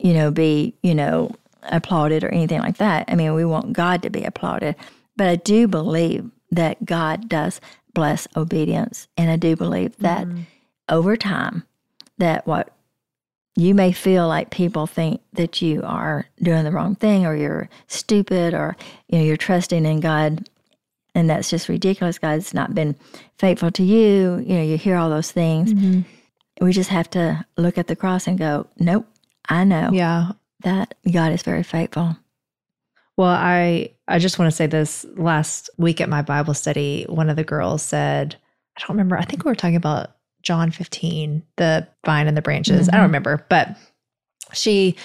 you 0.00 0.12
know, 0.12 0.30
be, 0.30 0.74
you 0.82 0.94
know, 0.94 1.34
applauded 1.62 2.24
or 2.24 2.28
anything 2.28 2.60
like 2.60 2.76
that. 2.78 3.04
I 3.08 3.14
mean, 3.14 3.34
we 3.34 3.44
want 3.44 3.72
God 3.72 4.02
to 4.02 4.10
be 4.10 4.24
applauded. 4.24 4.76
But 5.16 5.28
I 5.28 5.36
do 5.36 5.66
believe 5.66 6.30
that 6.50 6.84
God 6.84 7.28
does 7.28 7.60
bless 7.94 8.28
obedience. 8.36 9.08
And 9.16 9.30
I 9.30 9.36
do 9.36 9.56
believe 9.56 9.96
that 9.98 10.26
mm-hmm. 10.26 10.42
over 10.88 11.16
time, 11.16 11.64
that 12.18 12.46
what 12.46 12.72
you 13.58 13.74
may 13.74 13.90
feel 13.90 14.28
like 14.28 14.50
people 14.50 14.86
think 14.86 15.20
that 15.32 15.60
you 15.60 15.82
are 15.82 16.26
doing 16.40 16.62
the 16.62 16.70
wrong 16.70 16.94
thing 16.94 17.26
or 17.26 17.34
you're 17.34 17.68
stupid 17.88 18.54
or 18.54 18.76
you 19.08 19.18
know 19.18 19.24
you're 19.24 19.36
trusting 19.36 19.84
in 19.84 19.98
God 19.98 20.48
and 21.14 21.28
that's 21.28 21.50
just 21.50 21.68
ridiculous. 21.68 22.18
God's 22.18 22.54
not 22.54 22.74
been 22.74 22.94
faithful 23.38 23.72
to 23.72 23.82
you. 23.82 24.38
You 24.46 24.54
know, 24.54 24.62
you 24.62 24.78
hear 24.78 24.96
all 24.96 25.10
those 25.10 25.32
things. 25.32 25.74
Mm-hmm. 25.74 26.64
We 26.64 26.72
just 26.72 26.90
have 26.90 27.10
to 27.10 27.44
look 27.56 27.78
at 27.78 27.88
the 27.88 27.96
cross 27.96 28.28
and 28.28 28.38
go, 28.38 28.68
nope, 28.78 29.06
I 29.48 29.64
know. 29.64 29.90
Yeah. 29.92 30.32
That 30.62 30.94
God 31.10 31.32
is 31.32 31.42
very 31.42 31.64
faithful. 31.64 32.16
Well, 33.16 33.28
I 33.28 33.90
I 34.06 34.20
just 34.20 34.38
want 34.38 34.50
to 34.52 34.56
say 34.56 34.66
this 34.66 35.04
last 35.16 35.70
week 35.76 36.00
at 36.00 36.08
my 36.08 36.22
Bible 36.22 36.54
study, 36.54 37.04
one 37.08 37.28
of 37.28 37.36
the 37.36 37.44
girls 37.44 37.82
said, 37.82 38.36
I 38.76 38.80
don't 38.80 38.90
remember, 38.90 39.18
I 39.18 39.24
think 39.24 39.44
we 39.44 39.50
were 39.50 39.56
talking 39.56 39.76
about 39.76 40.12
John 40.48 40.70
15, 40.70 41.42
the 41.56 41.86
vine 42.06 42.26
and 42.26 42.34
the 42.34 42.40
branches. 42.40 42.86
Mm-hmm. 42.86 42.94
I 42.94 42.96
don't 42.96 43.04
mm-hmm. 43.04 43.08
remember, 43.08 43.46
but 43.50 43.76
she 44.54 44.96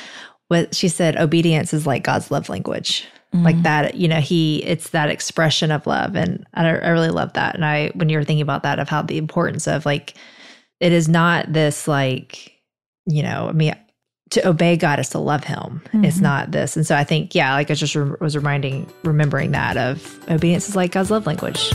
was 0.50 0.68
she 0.72 0.88
said 0.88 1.18
obedience 1.18 1.74
is 1.74 1.86
like 1.86 2.02
God's 2.02 2.32
love 2.32 2.48
language. 2.48 3.06
Mm-hmm. 3.36 3.44
Like 3.44 3.62
that, 3.64 3.96
you 3.96 4.08
know, 4.08 4.22
he 4.22 4.64
it's 4.64 4.92
that 4.92 5.10
expression 5.10 5.70
of 5.70 5.86
love 5.86 6.16
and 6.16 6.48
I, 6.54 6.70
I 6.70 6.90
really 6.92 7.10
love 7.10 7.34
that. 7.34 7.56
And 7.56 7.66
I 7.66 7.90
when 7.90 8.08
you 8.08 8.18
were 8.18 8.24
thinking 8.24 8.42
about 8.42 8.64
that 8.64 8.80
of 8.80 8.88
how 8.88 9.02
the 9.02 9.18
importance 9.18 9.68
of 9.68 9.86
like 9.86 10.14
it 10.80 10.94
is 10.94 11.10
not 11.10 11.52
this 11.52 11.90
like, 11.90 12.54
you 13.06 13.22
know, 13.22 13.50
I 13.50 13.52
mean 13.52 13.76
to 14.30 14.48
obey 14.48 14.78
God 14.78 14.98
is 14.98 15.10
to 15.10 15.20
love 15.20 15.44
Him. 15.44 15.82
Mm-hmm. 15.88 16.06
It's 16.06 16.22
not 16.22 16.52
this. 16.52 16.78
And 16.78 16.88
so 16.88 16.96
I 16.96 17.04
think, 17.04 17.36
yeah, 17.36 17.54
like 17.54 17.70
I 17.70 17.74
just 17.74 17.96
re- 17.96 18.16
was 18.22 18.38
reminding, 18.38 18.90
remembering 19.04 19.52
that 19.52 19.76
of 19.76 20.18
obedience 20.30 20.70
is 20.70 20.76
like 20.78 20.94
God's 20.94 21.12
love 21.12 21.28
language. 21.28 21.74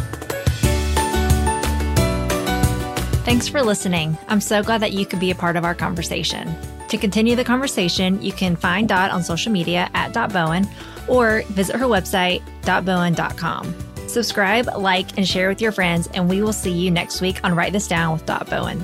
Thanks 3.29 3.47
for 3.47 3.63
listening. 3.63 4.17
I'm 4.29 4.41
so 4.41 4.63
glad 4.63 4.81
that 4.81 4.95
you 4.95 5.05
could 5.05 5.21
be 5.21 5.31
a 5.31 5.35
part 5.35 5.57
of 5.57 5.65
our 5.67 5.75
conversation. 5.75 6.57
To 6.89 6.97
continue 6.97 7.37
the 7.37 7.45
conversation, 7.45 8.23
you 8.23 8.33
can 8.33 8.57
find 8.57 8.89
Dot 8.89 9.11
on 9.11 9.23
social 9.23 9.53
media 9.53 9.91
at 9.93 10.15
Dot 10.15 10.33
Bowen 10.33 10.67
or 11.09 11.43
visit 11.49 11.77
her 11.77 11.85
website, 11.85 12.41
dotbowen.com. 12.63 13.75
Subscribe, 14.09 14.71
like, 14.79 15.19
and 15.19 15.29
share 15.29 15.51
with 15.51 15.61
your 15.61 15.73
friends, 15.73 16.09
and 16.15 16.27
we 16.27 16.41
will 16.41 16.55
see 16.55 16.73
you 16.73 16.91
next 16.91 17.21
week 17.21 17.39
on 17.45 17.55
Write 17.55 17.75
This 17.75 17.87
Down 17.87 18.15
with 18.15 18.25
Dot 18.25 18.49
Bowen. 18.49 18.83